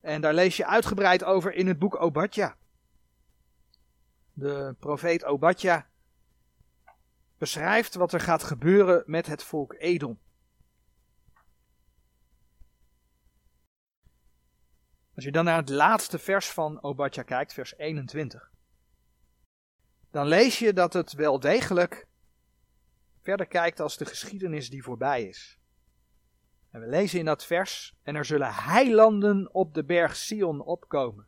[0.00, 2.56] En daar lees je uitgebreid over in het boek Obadja.
[4.32, 5.90] De profeet Obadja
[7.38, 10.20] beschrijft wat er gaat gebeuren met het volk Edom.
[15.14, 18.50] Als je dan naar het laatste vers van Obadja kijkt, vers 21,
[20.10, 22.06] dan lees je dat het wel degelijk
[23.20, 25.61] verder kijkt als de geschiedenis die voorbij is.
[26.72, 31.26] En we lezen in dat vers, en er zullen heilanden op de berg Sion opkomen,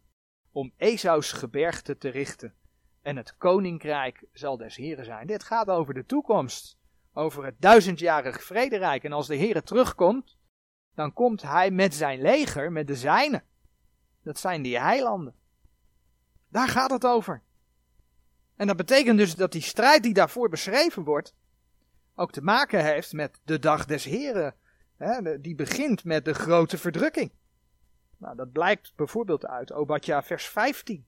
[0.52, 2.54] om Esaus gebergte te richten.
[3.02, 5.26] En het koninkrijk zal des Heren zijn.
[5.26, 6.78] Dit gaat over de toekomst,
[7.12, 9.04] over het duizendjarig vrederijk.
[9.04, 10.36] En als de Heere terugkomt,
[10.94, 13.44] dan komt hij met zijn leger, met de zijnen.
[14.22, 15.34] Dat zijn die heilanden.
[16.48, 17.42] Daar gaat het over.
[18.56, 21.34] En dat betekent dus dat die strijd die daarvoor beschreven wordt,
[22.14, 24.54] ook te maken heeft met de dag des Heren
[25.40, 27.32] die begint met de grote verdrukking.
[28.16, 31.06] Nou, dat blijkt bijvoorbeeld uit Obadja vers 15.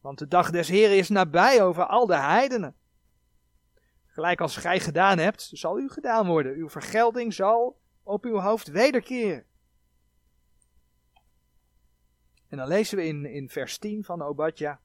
[0.00, 2.76] Want de dag des Heren is nabij over al de heidenen.
[4.06, 6.54] Gelijk als gij gedaan hebt, zal u gedaan worden.
[6.54, 9.44] Uw vergelding zal op uw hoofd wederkeren.
[12.48, 14.80] En dan lezen we in, in vers 10 van Obadja.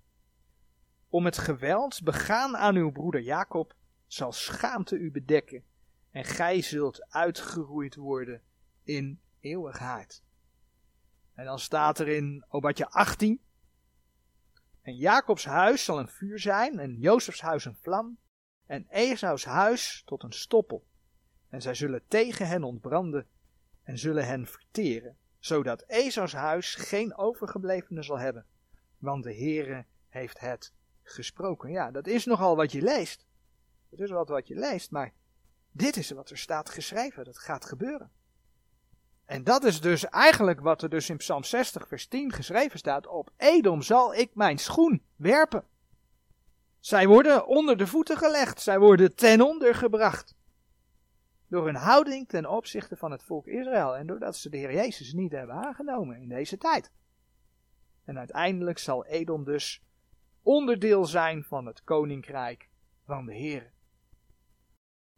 [1.09, 3.75] Om het geweld begaan aan uw broeder Jacob
[4.07, 5.63] zal schaamte u bedekken
[6.11, 8.41] en gij zult uitgeroeid worden
[8.83, 10.23] in eeuwigheid.
[11.33, 13.41] En dan staat er in Obadja 18.
[14.81, 18.17] En Jacobs huis zal een vuur zijn, en Jozefs huis een vlam,
[18.65, 20.85] en Esaus huis tot een stoppel.
[21.49, 23.27] En zij zullen tegen hen ontbranden
[23.83, 28.45] en zullen hen verteren, zodat Esaus huis geen overgeblevene zal hebben,
[28.97, 31.71] want de Heere heeft het gesproken.
[31.71, 33.27] Ja, dat is nogal wat je leest.
[33.89, 35.13] Dat is wat wat je leest, maar
[35.71, 38.11] dit is wat er staat geschreven, dat gaat gebeuren.
[39.25, 43.07] En dat is dus eigenlijk wat er dus in Psalm 60 vers 10 geschreven staat.
[43.07, 45.63] Op Edom zal ik mijn schoen werpen.
[46.79, 50.35] Zij worden onder de voeten gelegd, zij worden ten onder gebracht.
[51.47, 55.13] Door hun houding ten opzichte van het volk Israël en doordat ze de Heer Jezus
[55.13, 56.91] niet hebben aangenomen in deze tijd.
[58.05, 59.83] En uiteindelijk zal Edom dus
[60.41, 62.69] onderdeel zijn van het koninkrijk
[63.05, 63.71] van de Heer.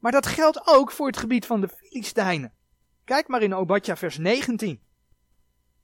[0.03, 2.53] Maar dat geldt ook voor het gebied van de Filistijnen.
[3.03, 4.81] Kijk maar in Obadja vers 19.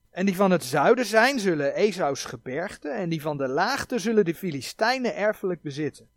[0.10, 4.26] En die van het zuiden zijn, zullen Esaus gebergte, en die van de laagte zullen
[4.26, 6.10] de Filistijnen erfelijk bezitten.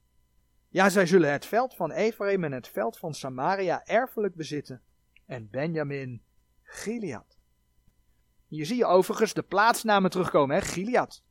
[0.69, 4.83] Ja, zij zullen het veld van Ephraim en het veld van Samaria erfelijk bezitten,
[5.27, 6.23] en Benjamin
[6.63, 7.39] Gilead.
[8.49, 11.23] Hier zie je overigens de plaatsnamen terugkomen, hè, Gilead.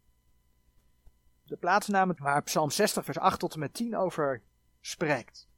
[1.44, 4.42] De plaatsnamen waar Psalm 60 vers 8 tot en met 10 over
[4.82, 5.50] spreekt.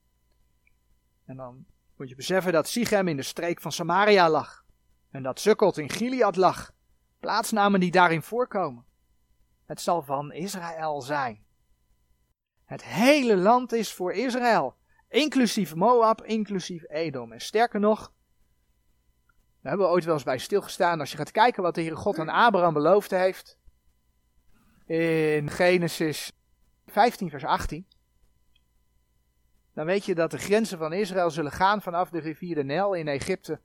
[1.25, 1.65] En dan
[1.97, 4.65] moet je beseffen dat Sichem in de streek van Samaria lag.
[5.12, 6.71] En dat Sukkot in Gilead lag.
[7.19, 8.86] Plaatsnamen die daarin voorkomen.
[9.65, 11.45] Het zal van Israël zijn.
[12.65, 14.75] Het hele land is voor Israël.
[15.09, 17.31] Inclusief Moab, inclusief Edom.
[17.31, 18.12] En sterker nog,
[19.63, 20.99] daar hebben we ooit wel eens bij stilgestaan.
[20.99, 23.57] Als je gaat kijken wat de Heere God aan Abraham beloofd heeft.
[24.86, 26.31] In Genesis
[26.86, 27.88] 15 vers 18
[29.73, 32.93] dan weet je dat de grenzen van Israël zullen gaan vanaf de rivier de Nijl
[32.93, 33.59] in Egypte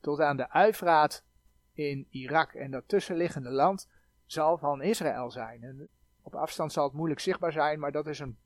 [0.00, 1.24] tot aan de Uifraat
[1.72, 2.52] in Irak.
[2.52, 3.88] En dat tussenliggende land
[4.26, 5.62] zal van Israël zijn.
[5.62, 5.88] En
[6.22, 8.38] op afstand zal het moeilijk zichtbaar zijn, maar dat is een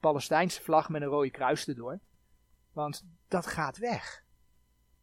[0.00, 1.98] Palestijnse vlag met een rode kruis erdoor.
[2.72, 4.24] Want dat gaat weg.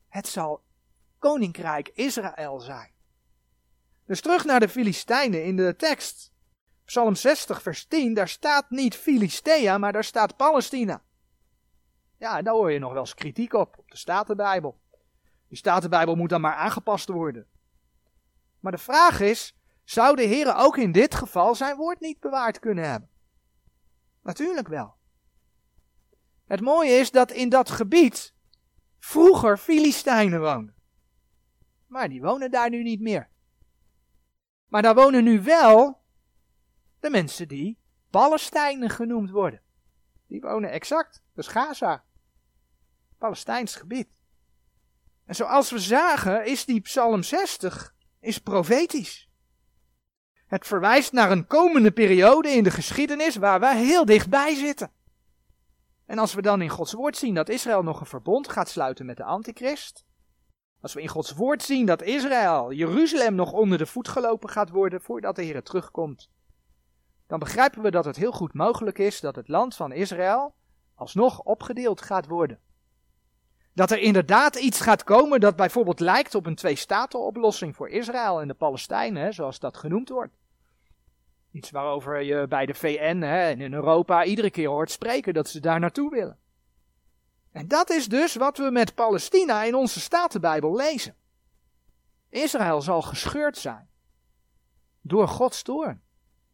[0.08, 0.64] Het zal
[1.20, 2.94] koninkrijk Israël zijn.
[4.06, 6.34] Dus terug naar de Filistijnen in de tekst.
[6.86, 11.04] Psalm 60, vers 10, daar staat niet Filistea, maar daar staat Palestina.
[12.18, 14.80] Ja, daar hoor je nog wel eens kritiek op, op de Statenbijbel.
[15.48, 17.48] Die Statenbijbel moet dan maar aangepast worden.
[18.60, 22.60] Maar de vraag is, zou de Heer ook in dit geval zijn woord niet bewaard
[22.60, 23.10] kunnen hebben?
[24.22, 24.96] Natuurlijk wel.
[26.46, 28.34] Het mooie is dat in dat gebied
[29.00, 30.76] vroeger Filistijnen woonden.
[31.88, 33.30] Maar die wonen daar nu niet meer.
[34.68, 36.02] Maar daar wonen nu wel
[37.00, 39.62] de mensen die Palestijnen genoemd worden.
[40.28, 42.04] Die wonen exact, dus Gaza.
[43.18, 44.08] Palestijns gebied.
[45.26, 49.30] En zoals we zagen is die Psalm 60 is profetisch.
[50.48, 54.92] Het verwijst naar een komende periode in de geschiedenis waar wij heel dichtbij zitten.
[56.06, 59.06] En als we dan in Gods woord zien dat Israël nog een verbond gaat sluiten
[59.06, 60.06] met de antichrist,
[60.82, 64.70] als we in Gods woord zien dat Israël, Jeruzalem nog onder de voet gelopen gaat
[64.70, 66.30] worden voordat de Heer terugkomt,
[67.28, 70.54] dan begrijpen we dat het heel goed mogelijk is dat het land van Israël
[70.96, 72.60] alsnog opgedeeld gaat worden.
[73.74, 78.48] Dat er inderdaad iets gaat komen dat bijvoorbeeld lijkt op een twee-staten-oplossing voor Israël en
[78.48, 80.38] de Palestijnen, zoals dat genoemd wordt.
[81.52, 85.48] Iets waarover je bij de VN hè, en in Europa iedere keer hoort spreken dat
[85.50, 86.40] ze daar naartoe willen.
[87.52, 91.16] En dat is dus wat we met Palestina in onze Statenbijbel lezen.
[92.30, 93.90] Israël zal gescheurd zijn
[95.02, 96.05] door Gods toorn.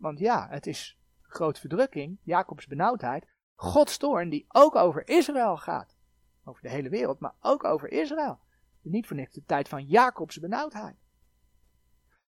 [0.01, 5.95] Want ja, het is groot verdrukking, Jacobs benauwdheid, Gods toorn die ook over Israël gaat.
[6.43, 8.39] Over de hele wereld, maar ook over Israël.
[8.81, 10.95] Niet voor de tijd van Jacobs benauwdheid.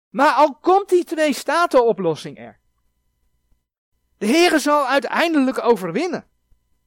[0.09, 2.59] Maar al komt die twee staten oplossing er.
[4.17, 6.27] De Heere zal uiteindelijk overwinnen.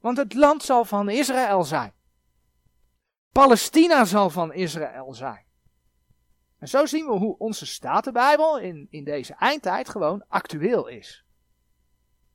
[0.00, 1.92] Want het land zal van Israël zijn.
[3.32, 5.45] Palestina zal van Israël zijn.
[6.66, 11.24] En zo zien we hoe onze Statenbijbel in, in deze eindtijd gewoon actueel is.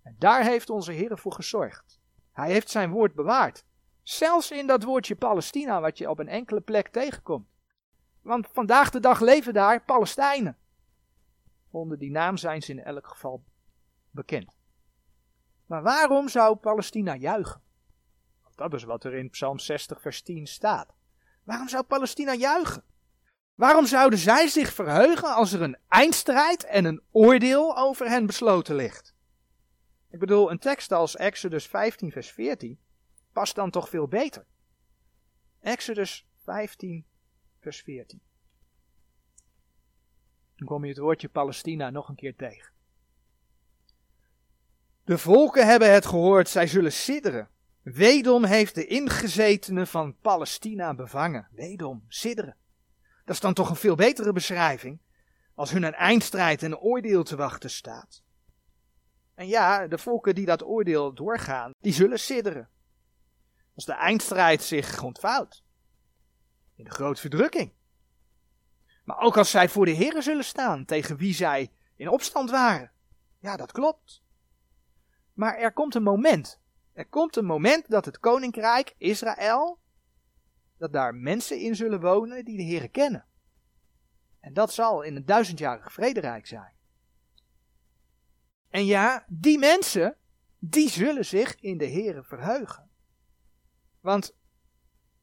[0.02, 2.00] En daar heeft onze Heer voor gezorgd.
[2.32, 3.66] Hij heeft zijn woord bewaard.
[4.04, 7.48] Zelfs in dat woordje Palestina, wat je op een enkele plek tegenkomt.
[8.22, 10.58] Want vandaag de dag leven daar Palestijnen.
[11.70, 13.44] Onder die naam zijn ze in elk geval
[14.12, 14.58] bekend.
[15.66, 17.62] Maar waarom zou Palestina juichen?
[18.56, 20.94] Dat is wat er in Psalm 60, vers 10 staat.
[21.44, 22.90] Waarom zou Palestina juichen?
[23.62, 28.76] Waarom zouden zij zich verheugen als er een eindstrijd en een oordeel over hen besloten
[28.76, 29.16] ligt?
[30.10, 32.80] Ik bedoel, een tekst als Exodus 15, vers 14
[33.34, 34.46] past dan toch veel beter.
[35.60, 37.06] Exodus 15,
[37.60, 38.22] vers 14.
[40.56, 42.72] Dan kom je het woordje Palestina nog een keer tegen.
[45.04, 47.50] De volken hebben het gehoord, zij zullen sidderen.
[47.82, 51.48] Wedom heeft de ingezetenen van Palestina bevangen.
[51.52, 52.56] Wedom, sidderen.
[53.32, 55.02] Dat is dan toch een veel betere beschrijving
[55.56, 58.24] als hun een eindstrijd en een oordeel te wachten staat.
[59.36, 62.70] En ja, de volken die dat oordeel doorgaan, die zullen sidderen.
[63.76, 65.64] Als de eindstrijd zich ontvouwt.
[66.76, 67.74] In de grote verdrukking.
[69.04, 72.92] Maar ook als zij voor de Heeren zullen staan, tegen wie zij in opstand waren.
[73.40, 74.24] Ja, dat klopt.
[75.34, 76.60] Maar er komt een moment.
[76.94, 79.80] Er komt een moment dat het koninkrijk Israël
[80.82, 83.26] dat daar mensen in zullen wonen die de Heer kennen.
[84.40, 86.74] En dat zal in een duizendjarig vrederijk zijn.
[88.70, 90.18] En ja, die mensen,
[90.60, 92.90] die zullen zich in de Heer verheugen.
[94.00, 94.36] Want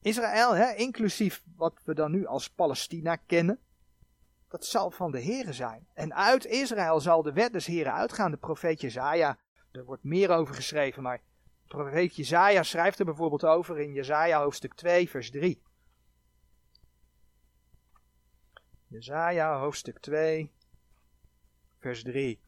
[0.00, 3.61] Israël, hè, inclusief wat we dan nu als Palestina kennen,
[4.48, 5.86] dat zal van de Heere zijn.
[5.94, 8.30] En uit Israël zal de wet des Heren uitgaan.
[8.30, 9.38] De profeet Jezaja,
[9.70, 11.20] er wordt meer over geschreven, maar
[11.69, 15.62] profeet Jezaja schrijft er bijvoorbeeld over in Jezaja hoofdstuk 2 vers 3.
[18.87, 20.53] Jezaja hoofdstuk 2
[21.79, 22.41] vers 3.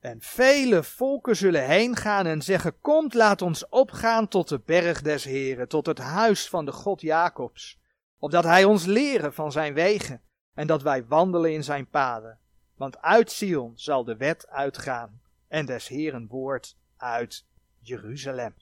[0.00, 5.02] En vele volken zullen heen gaan en zeggen: Komt, laat ons opgaan tot de berg
[5.02, 7.80] des Heren, tot het huis van de God Jacobs,
[8.18, 10.22] opdat hij ons leren van zijn wegen
[10.54, 12.38] en dat wij wandelen in zijn paden.
[12.74, 17.46] Want uit Sion zal de wet uitgaan en des Heren woord uit
[17.78, 18.54] Jeruzalem.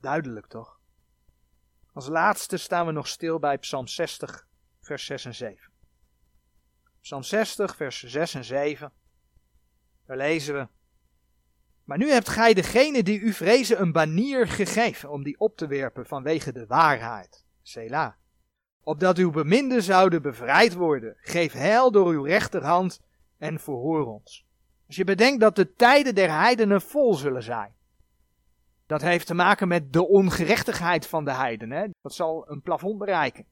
[0.00, 0.80] Duidelijk toch?
[1.92, 4.46] Als laatste staan we nog stil bij Psalm 60,
[4.80, 5.70] vers 6 en 7.
[7.00, 8.92] Psalm 60, vers 6 en 7.
[10.06, 10.68] Daar lezen we.
[11.84, 15.66] Maar nu hebt gij degene die u vrezen een banier gegeven om die op te
[15.66, 17.44] werpen vanwege de waarheid.
[17.62, 18.12] Selah.
[18.82, 21.16] Opdat uw beminden zouden bevrijd worden.
[21.20, 23.00] Geef heil door uw rechterhand
[23.38, 24.46] en verhoor ons.
[24.92, 27.74] Als je bedenkt dat de tijden der heidenen vol zullen zijn.
[28.86, 31.90] Dat heeft te maken met de ongerechtigheid van de heidenen.
[32.00, 33.44] Dat zal een plafond bereiken.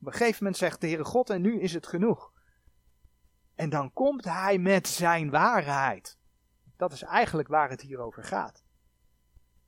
[0.00, 2.32] Op een gegeven moment zegt de Heere God en nu is het genoeg.
[3.54, 6.18] En dan komt hij met zijn waarheid.
[6.76, 8.64] Dat is eigenlijk waar het hier over gaat.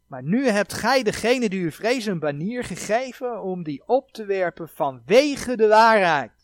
[0.07, 4.25] Maar nu hebt gij degene die u vrezen een banier gegeven om die op te
[4.25, 6.36] werpen vanwege de waarheid.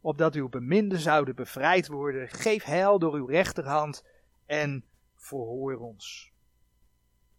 [0.00, 2.28] Opdat uw beminden zouden bevrijd worden.
[2.28, 4.04] Geef heil door uw rechterhand
[4.46, 4.84] en
[5.16, 6.32] verhoor ons.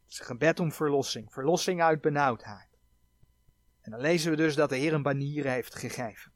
[0.03, 1.33] Het is een gebed om verlossing.
[1.33, 2.69] Verlossing uit benauwdheid.
[3.81, 6.31] En dan lezen we dus dat de Heer een banier heeft gegeven.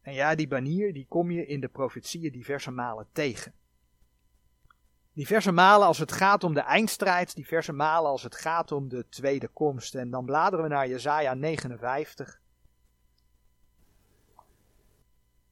[0.00, 3.52] En ja, die banier die kom je in de profetieën diverse malen tegen.
[5.12, 9.08] Diverse malen als het gaat om de eindstrijd, diverse malen als het gaat om de
[9.08, 9.94] tweede komst.
[9.94, 12.40] En dan bladeren we naar Jesaja 59.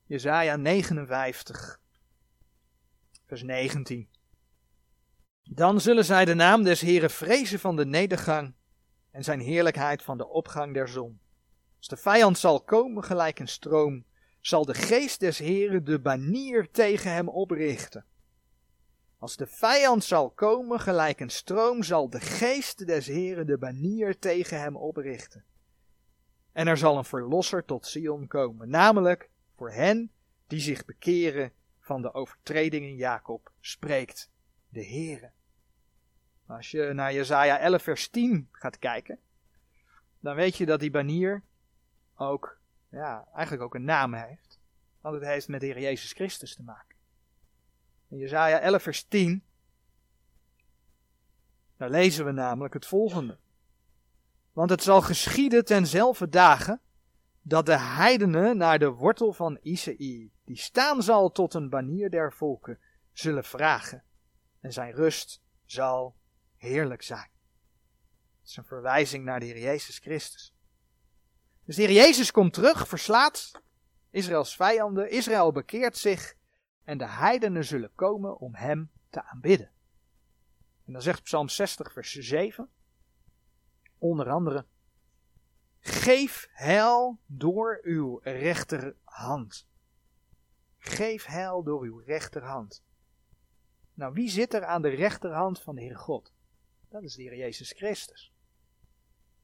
[0.08, 1.80] Jesaja 59,
[3.26, 4.08] vers 19.
[5.42, 8.54] Dan zullen zij de naam des Heren vrezen van de nedergang
[9.10, 11.20] en zijn heerlijkheid van de opgang der zon.
[11.78, 14.04] Als de vijand zal komen gelijk een stroom,
[14.40, 18.04] zal de geest des Heren de banier tegen hem oprichten.
[19.18, 24.18] Als de vijand zal komen gelijk een stroom, zal de geest des Heren de banier
[24.18, 25.44] tegen hem oprichten.
[26.52, 30.12] En er zal een verlosser tot Sion komen, namelijk voor hen
[30.46, 34.30] die zich bekeren van de overtredingen Jacob, spreekt
[34.68, 35.30] de Heere.
[36.46, 39.18] Als je naar Jesaja 11 vers 10 gaat kijken,
[40.20, 41.42] dan weet je dat die banier
[42.14, 44.60] ook ja, eigenlijk ook een naam heeft.
[45.00, 46.96] Want het heeft met de Heer Jezus Christus te maken.
[48.08, 49.44] In Jezaja 11 vers 10,
[51.76, 53.38] daar lezen we namelijk het volgende.
[54.52, 56.80] Want het zal geschieden tenzelfde dagen
[57.48, 62.32] dat de heidenen naar de wortel van Isaïe, die staan zal tot een banier der
[62.32, 62.78] volken,
[63.12, 64.04] zullen vragen.
[64.60, 66.16] En zijn rust zal
[66.56, 67.30] heerlijk zijn.
[68.40, 70.54] Het is een verwijzing naar de Heer Jezus Christus.
[71.64, 73.52] Dus de Heer Jezus komt terug, verslaat
[74.10, 76.34] Israëls vijanden, Israël bekeert zich
[76.84, 79.70] en de heidenen zullen komen om hem te aanbidden.
[80.86, 82.70] En dan zegt Psalm 60, vers 7,
[83.98, 84.66] onder andere,
[85.86, 89.68] Geef heil door uw rechterhand.
[90.78, 92.84] Geef heil door uw rechterhand.
[93.94, 96.32] Nou, wie zit er aan de rechterhand van de Heer God?
[96.88, 98.34] Dat is de Heer Jezus Christus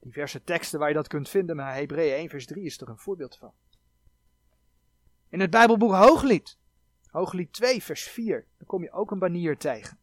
[0.02, 2.98] diverse teksten waar je dat kunt vinden, maar Hebreeën 1 vers 3 is er een
[2.98, 3.52] voorbeeld van.
[5.28, 6.58] In het Bijbelboek Hooglied,
[7.06, 9.98] Hooglied 2 vers 4, dan kom je ook een banier tegen.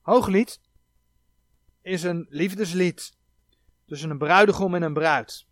[0.00, 0.60] Hooglied
[1.80, 3.16] is een liefdeslied
[3.86, 5.46] tussen een bruidegom en een bruid.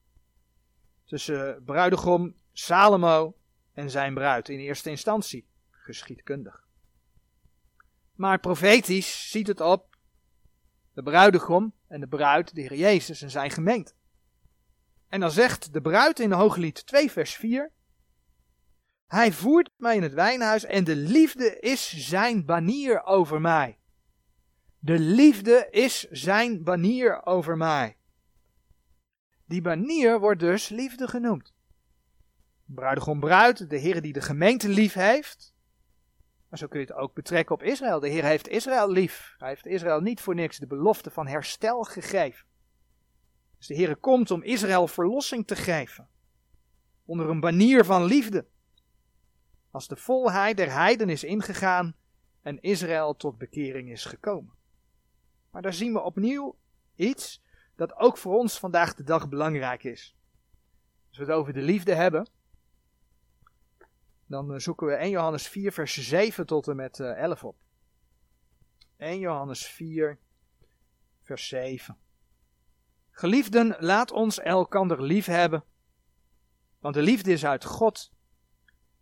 [1.05, 3.37] Tussen bruidegom Salomo
[3.73, 6.67] en zijn bruid in eerste instantie, geschiedkundig.
[8.15, 9.97] Maar profetisch ziet het op
[10.93, 13.93] de bruidegom en de bruid, de Heer Jezus en zijn gemeente.
[15.09, 17.73] En dan zegt de bruid in Hooglied 2 vers 4,
[19.07, 23.79] Hij voert mij in het wijnhuis en de liefde is zijn banier over mij.
[24.79, 27.97] De liefde is zijn banier over mij.
[29.45, 31.53] Die banier wordt dus liefde genoemd.
[32.65, 35.55] Bruidegom bruid, de Heer die de gemeente lief heeft.
[36.49, 38.01] Maar zo kun je het ook betrekken op Israël.
[38.01, 39.35] De Heer heeft Israël lief.
[39.39, 42.47] Hij heeft Israël niet voor niks de belofte van herstel gegeven.
[43.59, 46.09] Dus de Heer komt om Israël verlossing te geven.
[47.05, 48.47] Onder een banier van liefde.
[49.71, 51.97] Als de volheid der heiden is ingegaan
[52.43, 54.55] en Israël tot bekering is gekomen.
[55.51, 56.57] Maar daar zien we opnieuw
[56.95, 57.43] iets
[57.75, 60.17] dat ook voor ons vandaag de dag belangrijk is.
[61.09, 62.29] Als we het over de liefde hebben,
[64.27, 67.57] dan eh, zoeken we 1 Johannes 4, vers 7 tot en met 11 eh, op.
[68.97, 70.19] 1 Johannes 4,
[71.23, 71.99] vers 7.
[73.11, 75.65] Geliefden, laat ons elkander lief hebben,
[76.79, 78.13] want de liefde is uit God,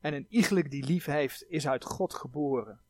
[0.01, 2.81] en een iegelijk die lief heeft, is uit God geboren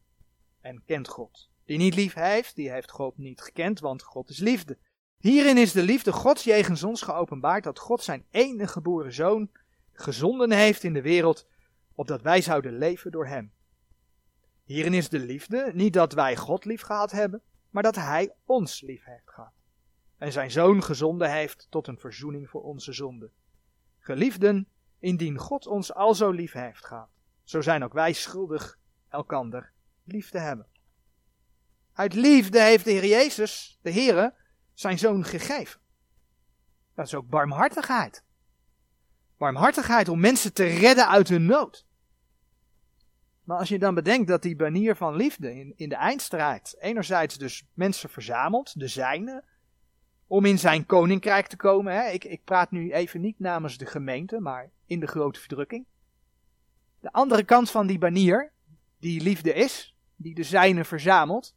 [0.60, 1.50] en kent God.
[1.64, 4.78] Die niet lief heeft, die heeft God niet gekend, want God is liefde.
[5.22, 9.50] Hierin is de liefde Gods jegens ons geopenbaard dat God zijn enige geboren zoon
[9.92, 11.46] gezonden heeft in de wereld,
[11.94, 13.52] opdat wij zouden leven door hem.
[14.64, 18.80] Hierin is de liefde, niet dat wij God lief gehad hebben, maar dat hij ons
[18.80, 19.52] lief heeft gehad.
[20.18, 23.30] En zijn zoon gezonden heeft tot een verzoening voor onze zonden.
[23.98, 24.68] Geliefden,
[24.98, 27.08] indien God ons al zo lief heeft gehad,
[27.44, 29.72] zo zijn ook wij schuldig elkander
[30.04, 30.66] lief te hebben.
[31.92, 34.40] Uit liefde heeft de Heer Jezus, de Heere,
[34.74, 35.80] zijn zoon gegeven.
[36.94, 38.24] Dat is ook barmhartigheid.
[39.36, 41.86] Barmhartigheid om mensen te redden uit hun nood.
[43.44, 47.38] Maar als je dan bedenkt dat die banier van liefde in, in de eindstrijd enerzijds
[47.38, 49.44] dus mensen verzamelt, de zijne,
[50.26, 51.94] om in zijn koninkrijk te komen.
[51.94, 52.10] Hè?
[52.10, 55.86] Ik, ik praat nu even niet namens de gemeente, maar in de grote verdrukking.
[57.00, 58.52] De andere kant van die banier,
[58.98, 61.54] die liefde is, die de zijne verzamelt,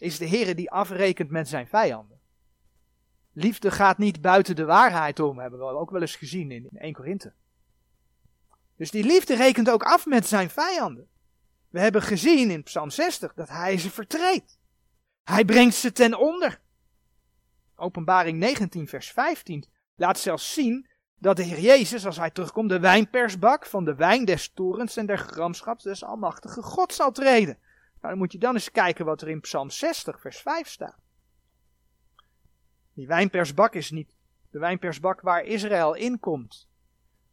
[0.00, 2.20] is de Heer die afrekent met zijn vijanden.
[3.32, 6.92] Liefde gaat niet buiten de waarheid om, hebben we ook wel eens gezien in 1
[6.92, 7.32] Korinthe.
[8.76, 11.08] Dus die liefde rekent ook af met zijn vijanden.
[11.68, 14.58] We hebben gezien in Psalm 60 dat hij ze vertreedt.
[15.22, 16.60] Hij brengt ze ten onder.
[17.76, 20.88] Openbaring 19, vers 15 laat zelfs zien
[21.18, 25.06] dat de Heer Jezus, als hij terugkomt, de wijnpersbak van de wijn des torens en
[25.06, 27.58] der gramschaps des almachtige God zal treden.
[28.00, 31.00] Nou, dan moet je dan eens kijken wat er in Psalm 60, vers 5 staat.
[32.94, 34.14] Die wijnpersbak is niet
[34.50, 36.68] de wijnpersbak waar Israël in komt.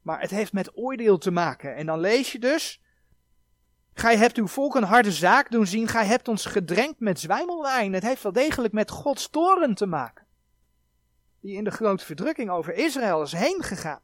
[0.01, 1.75] Maar het heeft met oordeel te maken.
[1.75, 2.81] En dan lees je dus.
[3.93, 5.87] Gij hebt uw volk een harde zaak doen zien.
[5.87, 7.93] Gij hebt ons gedrenkt met zwijmelwijn.
[7.93, 10.25] Het heeft wel degelijk met Gods toren te maken.
[11.41, 14.01] Die in de grote verdrukking over Israël is heen gegaan.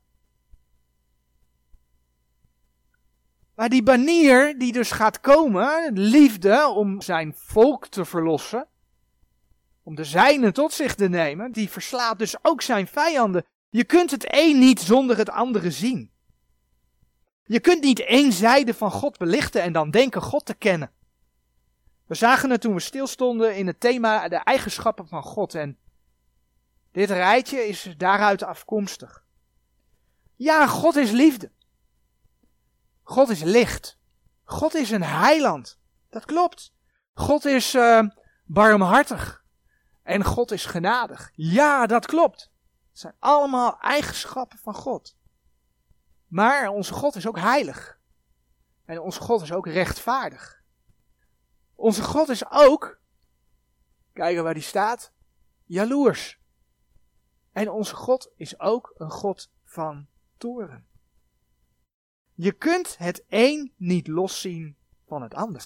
[3.56, 8.68] Maar die banier die dus gaat komen, liefde om zijn volk te verlossen,
[9.84, 13.46] om de zijne tot zich te nemen, die verslaat dus ook zijn vijanden.
[13.70, 16.12] Je kunt het een niet zonder het andere zien.
[17.46, 20.92] Je kunt niet één zijde van God belichten en dan denken God te kennen.
[22.08, 25.78] We zagen het toen we stilstonden in het thema de eigenschappen van God en
[26.92, 29.24] dit rijtje is daaruit afkomstig.
[30.36, 31.52] Ja, God is liefde.
[33.04, 34.00] God is licht.
[34.44, 35.80] God is een heiland.
[36.10, 36.74] Dat klopt.
[37.14, 38.08] God is uh,
[38.46, 39.44] barmhartig.
[40.04, 41.32] En God is genadig.
[41.36, 42.52] Ja, dat klopt.
[42.90, 45.18] Het zijn allemaal eigenschappen van God.
[46.28, 48.00] Maar onze God is ook heilig.
[48.86, 50.62] En onze God is ook rechtvaardig.
[51.76, 53.00] Onze God is ook,
[54.14, 55.14] kijken waar die staat,
[55.66, 56.42] jaloers.
[57.52, 60.88] En onze God is ook een God van toren.
[62.36, 64.78] Je kunt het een niet loszien
[65.08, 65.64] van het ander.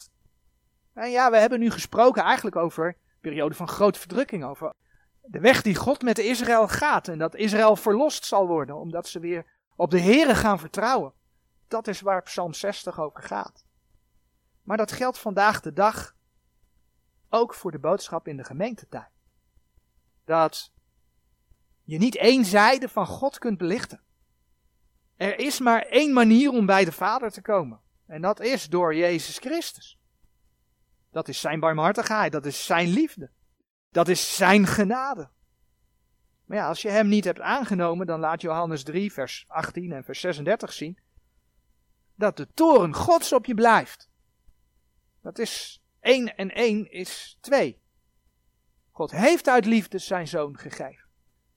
[0.93, 4.73] En ja, we hebben nu gesproken eigenlijk over een periode van grote verdrukking, over
[5.21, 9.19] de weg die God met Israël gaat en dat Israël verlost zal worden, omdat ze
[9.19, 9.45] weer
[9.75, 11.13] op de Here gaan vertrouwen.
[11.67, 13.65] Dat is waar Psalm 60 over gaat.
[14.63, 16.15] Maar dat geldt vandaag de dag
[17.29, 19.11] ook voor de boodschap in de gemeentetijd.
[20.25, 20.71] Dat
[21.83, 24.01] je niet één zijde van God kunt belichten.
[25.17, 27.79] Er is maar één manier om bij de Vader te komen.
[28.05, 29.99] En dat is door Jezus Christus.
[31.11, 33.29] Dat is zijn barmhartigheid, dat is zijn liefde.
[33.89, 35.29] Dat is zijn genade.
[36.45, 40.03] Maar ja, als je hem niet hebt aangenomen, dan laat Johannes 3, vers 18 en
[40.03, 40.99] vers 36 zien
[42.15, 44.09] dat de toren Gods op je blijft.
[45.21, 47.81] Dat is één en één is twee.
[48.91, 51.09] God heeft uit liefde zijn zoon gegeven.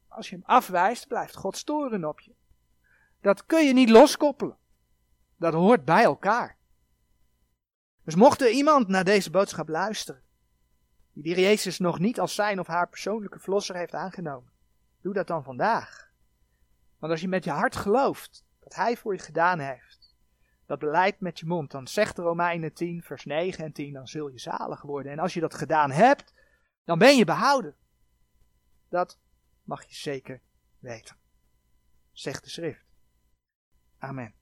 [0.09, 2.35] Als je hem afwijst, blijft Gods toren op je.
[3.21, 4.57] Dat kun je niet loskoppelen.
[5.37, 6.59] Dat hoort bij elkaar.
[8.05, 10.23] Dus mocht er iemand naar deze boodschap luisteren,
[11.13, 14.53] die de Jezus nog niet als zijn of haar persoonlijke verlosser heeft aangenomen,
[15.01, 16.11] doe dat dan vandaag.
[16.99, 20.17] Want als je met je hart gelooft dat Hij voor je gedaan heeft,
[20.67, 24.09] dat beleid met je mond, dan zegt de Romeinen 10, vers 9 en 10, dan
[24.09, 25.13] zul je zalig worden.
[25.13, 26.35] En als je dat gedaan hebt,
[26.85, 27.77] dan ben je behouden.
[28.89, 29.19] Dat
[29.63, 30.41] mag je zeker
[30.79, 31.17] weten,
[32.13, 32.90] zegt de schrift.
[34.01, 34.40] Amén.